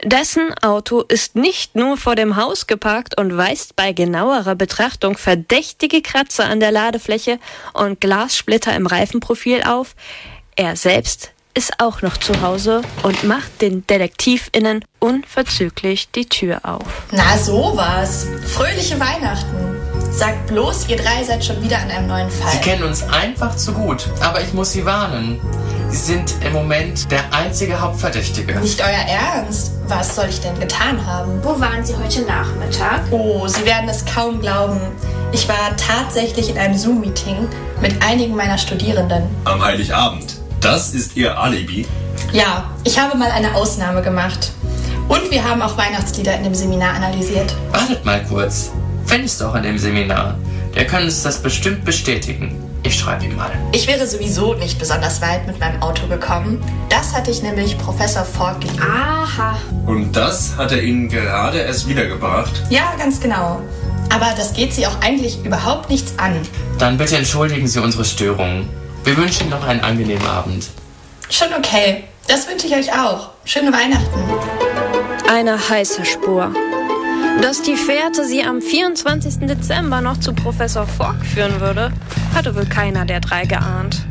Dessen 0.02 0.52
Auto 0.60 1.02
ist 1.02 1.36
nicht 1.36 1.76
nur 1.76 1.96
vor 1.96 2.16
dem 2.16 2.36
Haus 2.36 2.66
geparkt 2.66 3.18
und 3.18 3.36
weist 3.36 3.76
bei 3.76 3.92
genauerer 3.92 4.54
Betrachtung 4.54 5.16
verdächtige 5.16 6.02
Kratzer 6.02 6.46
an 6.46 6.60
der 6.60 6.72
Ladefläche 6.72 7.38
und 7.74 8.00
Glassplitter 8.00 8.74
im 8.74 8.86
Reifenprofil 8.86 9.62
auf, 9.62 9.94
er 10.56 10.76
selbst 10.76 11.32
ist 11.56 11.74
auch 11.78 12.02
noch 12.02 12.16
zu 12.16 12.42
Hause 12.42 12.82
und 13.04 13.24
macht 13.24 13.62
den 13.62 13.86
DetektivInnen 13.86 14.84
unverzüglich 14.98 16.10
die 16.10 16.26
Tür 16.26 16.60
auf. 16.64 17.04
Na 17.12 17.38
sowas. 17.38 18.26
Fröhliche 18.48 18.98
Weihnachten. 18.98 19.76
Sagt 20.10 20.46
bloß, 20.48 20.88
ihr 20.88 20.96
drei 20.96 21.24
seid 21.24 21.44
schon 21.44 21.62
wieder 21.62 21.78
an 21.78 21.90
einem 21.90 22.06
neuen 22.06 22.30
Fall. 22.30 22.52
Sie 22.52 22.58
kennen 22.58 22.84
uns 22.84 23.02
einfach 23.04 23.56
zu 23.56 23.72
gut, 23.72 24.08
aber 24.20 24.40
ich 24.40 24.52
muss 24.52 24.72
Sie 24.72 24.84
warnen. 24.84 25.40
Sie 25.90 25.96
sind 25.96 26.34
im 26.44 26.52
Moment 26.52 27.10
der 27.10 27.32
einzige 27.32 27.80
Hauptverdächtige. 27.80 28.58
Nicht 28.60 28.80
euer 28.80 28.88
Ernst? 28.88 29.72
Was 29.86 30.16
soll 30.16 30.26
ich 30.28 30.40
denn 30.40 30.58
getan 30.58 31.04
haben? 31.04 31.42
Wo 31.42 31.58
waren 31.60 31.84
Sie 31.84 31.94
heute 31.96 32.22
Nachmittag? 32.22 33.02
Oh, 33.10 33.46
Sie 33.46 33.64
werden 33.64 33.88
es 33.88 34.04
kaum 34.04 34.40
glauben. 34.40 34.80
Ich 35.32 35.48
war 35.48 35.76
tatsächlich 35.76 36.48
in 36.50 36.58
einem 36.58 36.76
Zoom-Meeting 36.76 37.48
mit 37.80 38.02
einigen 38.04 38.34
meiner 38.34 38.58
Studierenden. 38.58 39.24
Am 39.44 39.64
Heiligabend. 39.64 40.33
Das 40.64 40.94
ist 40.94 41.14
Ihr 41.14 41.38
Alibi? 41.38 41.86
Ja, 42.32 42.70
ich 42.84 42.98
habe 42.98 43.18
mal 43.18 43.30
eine 43.30 43.54
Ausnahme 43.54 44.00
gemacht. 44.00 44.50
Und 45.08 45.30
wir 45.30 45.44
haben 45.44 45.60
auch 45.60 45.76
Weihnachtslieder 45.76 46.34
in 46.38 46.44
dem 46.44 46.54
Seminar 46.54 46.94
analysiert. 46.94 47.54
Wartet 47.70 48.02
mal 48.06 48.24
kurz. 48.24 48.70
Fenn 49.04 49.24
ist 49.24 49.42
doch 49.42 49.54
an 49.54 49.62
dem 49.62 49.76
Seminar. 49.76 50.38
Der 50.74 50.86
kann 50.86 51.02
uns 51.02 51.22
das 51.22 51.42
bestimmt 51.42 51.84
bestätigen. 51.84 52.58
Ich 52.82 52.98
schreibe 52.98 53.26
ihm 53.26 53.36
mal. 53.36 53.50
Ich 53.72 53.86
wäre 53.86 54.06
sowieso 54.06 54.54
nicht 54.54 54.78
besonders 54.78 55.20
weit 55.20 55.46
mit 55.46 55.60
meinem 55.60 55.82
Auto 55.82 56.06
gekommen. 56.06 56.64
Das 56.88 57.12
hatte 57.12 57.30
ich 57.30 57.42
nämlich 57.42 57.76
Professor 57.76 58.24
Fork 58.24 58.62
gegeben. 58.62 58.80
Aha. 58.82 59.58
Und 59.84 60.16
das 60.16 60.56
hat 60.56 60.72
er 60.72 60.82
Ihnen 60.82 61.10
gerade 61.10 61.58
erst 61.58 61.86
wiedergebracht? 61.88 62.62
Ja, 62.70 62.94
ganz 62.98 63.20
genau. 63.20 63.60
Aber 64.08 64.32
das 64.34 64.54
geht 64.54 64.72
Sie 64.72 64.86
auch 64.86 64.98
eigentlich 65.02 65.44
überhaupt 65.44 65.90
nichts 65.90 66.18
an. 66.18 66.40
Dann 66.78 66.96
bitte 66.96 67.18
entschuldigen 67.18 67.68
Sie 67.68 67.82
unsere 67.82 68.06
Störung. 68.06 68.66
Wir 69.04 69.18
wünschen 69.18 69.42
Ihnen 69.42 69.50
noch 69.50 69.66
einen 69.66 69.80
angenehmen 69.80 70.26
Abend. 70.26 70.66
Schon 71.28 71.52
okay. 71.52 72.04
Das 72.26 72.48
wünsche 72.48 72.66
ich 72.66 72.74
euch 72.74 72.90
auch. 72.90 73.32
Schöne 73.44 73.70
Weihnachten. 73.70 75.28
Eine 75.28 75.68
heiße 75.68 76.06
Spur. 76.06 76.54
Dass 77.42 77.60
die 77.60 77.76
Fährte 77.76 78.24
sie 78.24 78.42
am 78.42 78.62
24. 78.62 79.46
Dezember 79.46 80.00
noch 80.00 80.18
zu 80.20 80.32
Professor 80.32 80.86
Fogg 80.86 81.16
führen 81.22 81.60
würde, 81.60 81.92
hatte 82.34 82.56
wohl 82.56 82.64
keiner 82.64 83.04
der 83.04 83.20
drei 83.20 83.44
geahnt. 83.44 84.06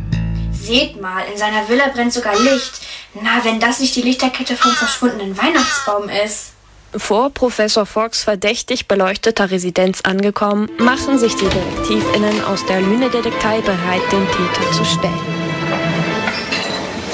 Seht 0.51 1.01
mal, 1.01 1.23
in 1.31 1.39
seiner 1.39 1.67
Villa 1.67 1.87
brennt 1.87 2.13
sogar 2.13 2.39
Licht. 2.39 2.81
Na, 3.15 3.43
wenn 3.43 3.59
das 3.59 3.79
nicht 3.79 3.95
die 3.95 4.03
Lichterkette 4.03 4.55
vom 4.55 4.71
verschwundenen 4.73 5.35
Weihnachtsbaum 5.35 6.07
ist. 6.09 6.52
Vor 6.95 7.31
Professor 7.31 7.85
Foggs 7.85 8.23
verdächtig 8.23 8.87
beleuchteter 8.87 9.49
Residenz 9.49 10.01
angekommen, 10.01 10.69
machen 10.77 11.17
sich 11.17 11.35
die 11.35 11.45
DetektivInnen 11.45 12.43
aus 12.45 12.65
der 12.67 12.81
Lüne-Detektei 12.81 13.61
bereit, 13.61 14.01
den 14.11 14.27
Täter 14.27 14.71
zu 14.71 14.85
stellen. 14.85 15.43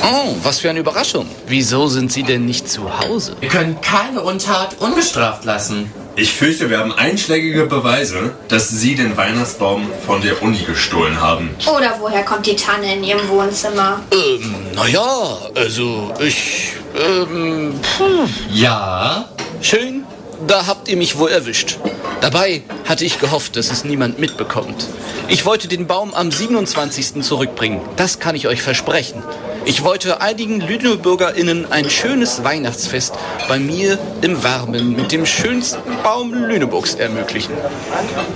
Oh, 0.01 0.35
was 0.43 0.59
für 0.59 0.69
eine 0.69 0.79
Überraschung. 0.79 1.27
Wieso 1.47 1.87
sind 1.87 2.11
Sie 2.11 2.23
denn 2.23 2.45
nicht 2.45 2.69
zu 2.69 2.99
Hause? 2.99 3.35
Wir 3.39 3.49
können 3.49 3.79
keine 3.81 4.21
Untat 4.21 4.77
ungestraft 4.79 5.45
lassen. 5.45 5.91
Ich 6.15 6.33
fürchte, 6.33 6.69
wir 6.69 6.79
haben 6.79 6.91
einschlägige 6.91 7.65
Beweise, 7.65 8.33
dass 8.49 8.69
Sie 8.69 8.95
den 8.95 9.15
Weihnachtsbaum 9.15 9.89
von 10.05 10.21
der 10.21 10.41
Uni 10.41 10.59
gestohlen 10.59 11.21
haben. 11.21 11.49
Oder 11.73 11.95
woher 11.99 12.23
kommt 12.23 12.45
die 12.45 12.55
Tanne 12.55 12.95
in 12.95 13.03
Ihrem 13.03 13.27
Wohnzimmer? 13.29 14.01
Ähm, 14.11 14.55
naja, 14.73 15.37
also 15.55 16.13
ich. 16.19 16.73
Ähm. 16.95 17.79
Puh. 17.97 18.27
Ja. 18.51 19.29
Schön, 19.61 20.05
da 20.47 20.67
habt 20.67 20.87
ihr 20.87 20.95
mich 20.95 21.17
wohl 21.17 21.29
erwischt. 21.29 21.79
Dabei 22.21 22.63
hatte 22.87 23.03
ich 23.03 23.19
gehofft, 23.19 23.57
dass 23.57 23.71
es 23.71 23.83
niemand 23.83 24.17
mitbekommt. 24.17 24.87
Ich 25.27 25.45
wollte 25.45 25.67
den 25.67 25.85
Baum 25.85 26.13
am 26.13 26.31
27. 26.31 27.21
zurückbringen. 27.21 27.81
Das 27.97 28.19
kann 28.19 28.35
ich 28.35 28.47
euch 28.47 28.61
versprechen. 28.61 29.21
Ich 29.65 29.83
wollte 29.83 30.21
einigen 30.21 30.61
LüneburgerInnen 30.61 31.71
ein 31.71 31.89
schönes 31.89 32.43
Weihnachtsfest 32.45 33.13
bei 33.49 33.59
mir 33.59 33.99
im 34.21 34.41
Warmen 34.41 34.95
mit 34.95 35.11
dem 35.11 35.25
schönsten 35.25 35.81
Baum 36.03 36.33
Lüneburgs 36.33 36.95
ermöglichen. 36.95 37.53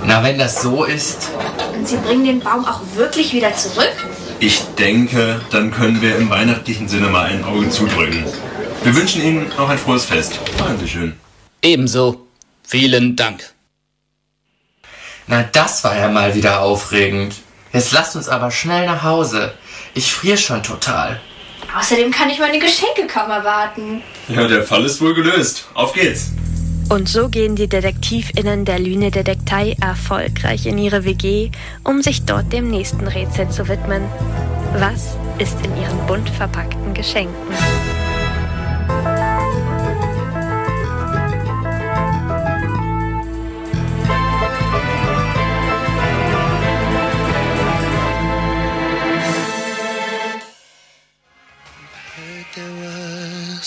Na, 0.04 0.22
wenn 0.22 0.38
das 0.38 0.60
so 0.60 0.84
ist. 0.84 1.30
Und 1.74 1.88
Sie 1.88 1.96
bringen 1.96 2.24
den 2.24 2.40
Baum 2.40 2.66
auch 2.66 2.80
wirklich 2.96 3.32
wieder 3.32 3.54
zurück? 3.56 3.94
Ich 4.40 4.62
denke, 4.78 5.40
dann 5.50 5.70
können 5.70 6.02
wir 6.02 6.16
im 6.16 6.28
weihnachtlichen 6.28 6.86
Sinne 6.86 7.06
mal 7.08 7.24
ein 7.24 7.44
Auge 7.44 7.70
zudrücken. 7.70 8.24
Wir 8.84 8.94
wünschen 8.94 9.22
Ihnen 9.22 9.48
noch 9.56 9.70
ein 9.70 9.78
frohes 9.78 10.04
Fest. 10.04 10.38
Feiern 10.58 10.78
Sie 10.78 10.86
schön. 10.86 11.14
Ebenso. 11.62 12.26
Vielen 12.62 13.16
Dank. 13.16 13.54
Na, 15.26 15.42
das 15.42 15.82
war 15.84 15.96
ja 15.96 16.10
mal 16.10 16.34
wieder 16.34 16.60
aufregend. 16.60 17.36
Jetzt 17.72 17.92
lasst 17.92 18.14
uns 18.14 18.28
aber 18.28 18.50
schnell 18.50 18.84
nach 18.84 19.02
Hause. 19.02 19.54
Ich 19.94 20.12
friere 20.12 20.36
schon 20.36 20.62
total. 20.62 21.18
Außerdem 21.74 22.10
kann 22.10 22.28
ich 22.28 22.38
meine 22.38 22.58
Geschenke 22.58 23.06
kaum 23.06 23.30
erwarten. 23.30 24.02
Ja, 24.28 24.46
der 24.46 24.64
Fall 24.64 24.84
ist 24.84 25.00
wohl 25.00 25.14
gelöst. 25.14 25.66
Auf 25.72 25.94
geht's. 25.94 26.32
Und 26.90 27.08
so 27.08 27.30
gehen 27.30 27.56
die 27.56 27.68
DetektivInnen 27.68 28.66
der 28.66 28.78
Lüne-Detektei 28.78 29.76
erfolgreich 29.80 30.66
in 30.66 30.76
ihre 30.76 31.06
WG, 31.06 31.50
um 31.84 32.02
sich 32.02 32.26
dort 32.26 32.52
dem 32.52 32.70
nächsten 32.70 33.06
Rätsel 33.06 33.48
zu 33.48 33.66
widmen. 33.66 34.02
Was 34.74 35.16
ist 35.38 35.56
in 35.64 35.74
ihren 35.80 36.06
bunt 36.06 36.28
verpackten 36.28 36.92
Geschenken? 36.92 37.54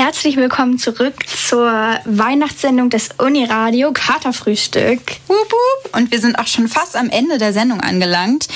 Herzlich 0.00 0.38
willkommen 0.38 0.78
zurück 0.78 1.28
zur 1.28 1.70
Weihnachtssendung 2.06 2.88
des 2.88 3.10
Uniradio 3.18 3.92
Katerfrühstück. 3.92 4.98
Wup, 5.26 5.52
wup. 5.52 5.94
Und 5.94 6.10
wir 6.10 6.20
sind 6.20 6.38
auch 6.38 6.46
schon 6.46 6.68
fast 6.68 6.96
am 6.96 7.10
Ende 7.10 7.36
der 7.36 7.52
Sendung 7.52 7.80
angelangt. 7.80 8.48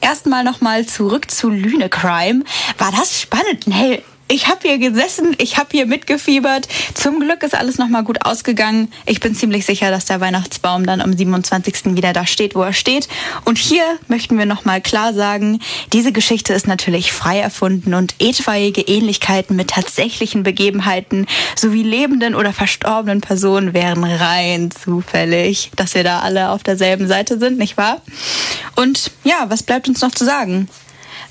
Erstmal 0.00 0.44
nochmal 0.44 0.86
zurück 0.86 1.28
zu 1.28 1.50
Lüne 1.50 1.88
Crime. 1.88 2.44
War 2.78 2.92
das 2.92 3.20
spannend? 3.20 3.64
Hey, 3.68 4.04
ich 4.28 4.48
habe 4.48 4.60
hier 4.62 4.78
gesessen, 4.78 5.34
ich 5.38 5.58
habe 5.58 5.68
hier 5.72 5.86
mitgefiebert. 5.86 6.66
Zum 6.94 7.20
Glück 7.20 7.42
ist 7.42 7.54
alles 7.54 7.78
nochmal 7.78 8.02
gut 8.02 8.24
ausgegangen. 8.24 8.90
Ich 9.04 9.20
bin 9.20 9.34
ziemlich 9.34 9.66
sicher, 9.66 9.90
dass 9.90 10.06
der 10.06 10.20
Weihnachtsbaum 10.20 10.86
dann 10.86 11.00
am 11.00 11.16
27. 11.16 11.96
wieder 11.96 12.12
da 12.12 12.26
steht, 12.26 12.54
wo 12.54 12.62
er 12.62 12.72
steht. 12.72 13.08
Und 13.44 13.58
hier 13.58 13.84
möchten 14.08 14.38
wir 14.38 14.46
nochmal 14.46 14.80
klar 14.80 15.12
sagen, 15.12 15.60
diese 15.92 16.12
Geschichte 16.12 16.54
ist 16.54 16.66
natürlich 16.66 17.12
frei 17.12 17.40
erfunden 17.40 17.94
und 17.94 18.14
etwaige 18.20 18.80
Ähnlichkeiten 18.80 19.54
mit 19.54 19.68
tatsächlichen 19.68 20.42
Begebenheiten 20.42 21.26
sowie 21.54 21.82
lebenden 21.82 22.34
oder 22.34 22.52
verstorbenen 22.52 23.20
Personen 23.20 23.74
wären 23.74 24.04
rein 24.04 24.70
zufällig, 24.70 25.70
dass 25.76 25.94
wir 25.94 26.04
da 26.04 26.20
alle 26.20 26.50
auf 26.50 26.62
derselben 26.62 27.06
Seite 27.06 27.38
sind, 27.38 27.58
nicht 27.58 27.76
wahr? 27.76 28.00
Und 28.76 29.10
ja, 29.24 29.46
was 29.48 29.62
bleibt 29.62 29.88
uns 29.88 30.00
noch 30.00 30.12
zu 30.12 30.24
sagen? 30.24 30.68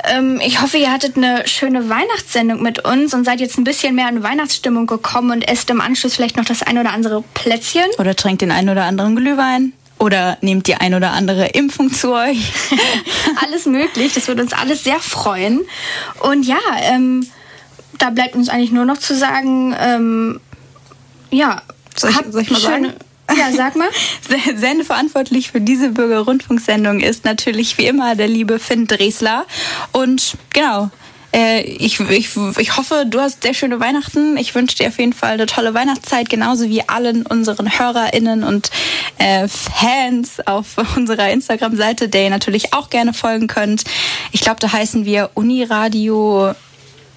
Ähm, 0.06 0.40
ich 0.44 0.62
hoffe, 0.62 0.78
ihr 0.78 0.92
hattet 0.92 1.18
eine 1.18 1.48
schöne 1.48 1.90
Weihnachtssendung 1.90 2.62
mit 2.62 2.86
uns 2.86 3.14
und 3.14 3.24
seid 3.24 3.40
jetzt 3.40 3.58
ein 3.58 3.64
bisschen 3.64 3.96
mehr 3.96 4.10
in 4.10 4.24
Weihnachtsstimmung 4.24 4.88
gekommen 4.88 5.32
und 5.32 5.48
esst 5.48 5.70
im 5.70 5.82
Anschluss 5.82 6.16
vielleicht 6.16 6.38
noch 6.38 6.46
das 6.46 6.64
ein 6.64 6.78
oder 6.78 6.92
andere 6.92 7.24
Plätzchen. 7.34 7.86
Oder 7.98 8.16
trinkt 8.16 8.42
den 8.42 8.52
ein 8.52 8.70
oder 8.70 8.86
anderen 8.86 9.16
Glühwein. 9.16 9.74
Oder 10.00 10.38
nehmt 10.42 10.66
die 10.66 10.76
ein 10.76 10.96
oder 10.96 11.12
andere 11.12 11.50
Impfung 11.50 11.94
zu 11.94 12.14
euch. 12.14 12.52
alles 13.44 13.66
möglich. 13.68 14.14
Das 14.14 14.28
würde 14.28 14.42
uns 14.42 14.54
alles 14.54 14.84
sehr 14.84 15.00
freuen. 15.00 15.62
Und 16.22 16.44
ja, 16.44 16.58
ähm, 16.82 17.28
da 18.00 18.10
bleibt 18.10 18.36
uns 18.36 18.50
eigentlich 18.50 18.72
nur 18.72 18.86
noch 18.86 18.98
zu 18.98 19.16
sagen, 19.16 19.76
ähm, 19.80 20.42
ja, 21.30 21.62
soll 21.96 22.10
ich, 22.10 22.18
soll 22.32 22.42
ich 22.42 22.50
mal 22.50 22.60
schöne, 22.60 22.88
sagen? 22.88 23.00
Ja, 23.38 23.52
sag 23.56 23.76
mal. 23.76 23.90
Sendeverantwortlich 24.56 25.52
für 25.52 25.62
diese 25.62 25.90
Bürgerrundfunksendung 25.90 27.00
ist 27.00 27.26
natürlich 27.26 27.78
wie 27.78 27.86
immer 27.86 28.16
der 28.16 28.28
liebe 28.28 28.60
Finn 28.60 28.88
Dresler. 28.88 29.46
Und 29.92 30.38
genau, 30.54 30.90
äh, 31.34 31.62
ich, 31.62 32.00
ich, 32.00 32.30
ich 32.58 32.78
hoffe, 32.78 33.06
du 33.08 33.20
hast 33.20 33.44
sehr 33.44 33.54
schöne 33.54 33.80
Weihnachten. 33.80 34.38
Ich 34.38 34.54
wünsche 34.54 34.78
dir 34.78 34.88
auf 34.88 35.00
jeden 35.00 35.14
Fall 35.14 35.34
eine 35.34 35.46
tolle 35.46 35.74
Weihnachtszeit, 35.74 36.30
genauso 36.30 36.68
wie 36.68 36.88
allen 36.88 37.26
unseren 37.26 37.80
HörerInnen 37.80 38.44
und 38.44 38.70
äh, 39.18 39.48
Fans 39.48 40.46
auf 40.46 40.78
unserer 40.96 41.32
Instagram-Seite, 41.32 42.10
der 42.10 42.26
ihr 42.26 42.30
natürlich 42.30 42.74
auch 42.74 42.90
gerne 42.90 43.14
folgen 43.14 43.48
könnt. 43.48 43.84
Ich 44.32 44.42
glaube, 44.42 44.60
da 44.60 44.72
heißen 44.72 45.06
wir 45.06 45.32
Uniradio 45.36 46.54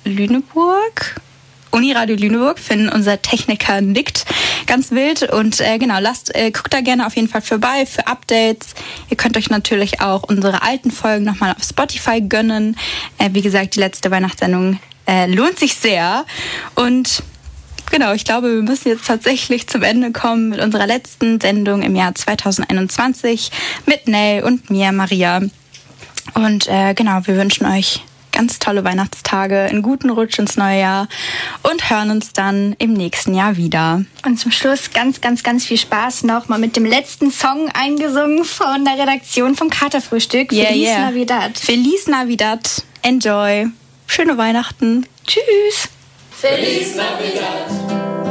Lüneburg. 0.05 1.17
Uniradio 1.75 2.15
Lüneburg, 2.15 2.61
Finn, 2.61 2.89
unser 2.89 3.21
Techniker, 3.21 3.81
nickt 3.81 4.27
ganz 4.67 4.93
wild. 4.93 5.25
Und 5.25 5.61
äh, 5.61 5.79
genau, 5.79 5.99
lasst, 5.99 6.35
äh, 6.35 6.53
guckt 6.53 6.73
da 6.73 6.81
gerne 6.81 7.05
auf 7.05 7.17
jeden 7.17 7.29
Fall 7.29 7.43
vorbei 7.43 7.85
für 7.85 8.07
Updates. 8.07 8.75
Ihr 9.11 9.17
könnt 9.17 9.37
euch 9.37 9.51
natürlich 9.51 10.01
auch 10.01 10.23
unsere 10.23 10.63
alten 10.63 10.93
Folgen 10.93 11.25
nochmal 11.25 11.53
auf 11.53 11.65
Spotify 11.65 12.21
gönnen. 12.21 12.77
Äh, 13.19 13.31
wie 13.33 13.43
gesagt, 13.43 13.75
die 13.75 13.81
letzte 13.81 14.13
Weihnachtssendung 14.13 14.79
äh, 15.09 15.27
lohnt 15.27 15.59
sich 15.59 15.75
sehr. 15.75 16.25
Und 16.77 17.25
genau, 17.91 18.13
ich 18.13 18.25
glaube, 18.25 18.55
wir 18.55 18.63
müssen 18.63 18.89
jetzt 18.89 19.07
tatsächlich 19.07 19.67
zum 19.67 19.83
Ende 19.83 20.13
kommen 20.13 20.51
mit 20.51 20.61
unserer 20.61 20.87
letzten 20.87 21.41
Sendung 21.41 21.83
im 21.83 21.97
Jahr 21.97 22.15
2021 22.15 23.51
mit 23.87 24.07
Nell 24.07 24.45
und 24.45 24.71
mir, 24.71 24.93
Maria. 24.93 25.41
Und 26.35 26.69
äh, 26.69 26.95
genau, 26.95 27.21
wir 27.25 27.37
wünschen 27.37 27.67
euch 27.67 28.01
ganz 28.35 28.59
tolle 28.59 28.85
Weihnachtstage, 28.85 29.61
einen 29.61 29.81
guten 29.81 30.11
Rutsch 30.11 30.39
ins 30.39 30.57
neue 30.57 30.81
Jahr 30.81 31.09
und 31.63 31.89
hören 31.89 32.11
uns 32.11 32.33
dann 32.33 32.75
im 32.79 32.93
nächsten 32.93 33.35
Jahr 33.35 33.57
wieder. 33.57 34.05
Und 34.27 34.39
zum 34.39 34.53
Schluss 34.53 34.91
ganz, 34.93 35.21
ganz, 35.21 35.43
ganz 35.43 35.65
viel 35.65 35.79
Spaß 35.79 36.25
noch 36.25 36.49
mal 36.49 36.59
mit 36.59 36.77
dem 36.77 36.85
letzten 36.85 37.31
Song 37.31 37.71
eingesungen 37.73 38.45
von 38.45 38.85
der 38.85 38.99
Redaktion 38.99 39.55
vom 39.55 39.71
Katerfrühstück. 39.71 40.53
Yeah, 40.53 40.67
Feliz 40.67 40.89
yeah. 40.89 41.11
Navidad. 41.11 41.59
Feliz 41.59 42.07
Navidad. 42.07 42.83
Enjoy. 43.03 43.69
Schöne 44.07 44.37
Weihnachten. 44.37 45.07
Tschüss. 45.27 45.89
Feliz 46.31 46.97
Navidad. 46.97 48.24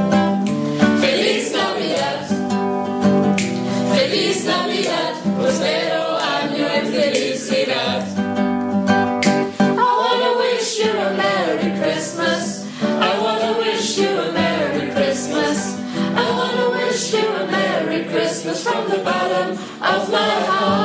My 20.14 20.20
heart. 20.46 20.83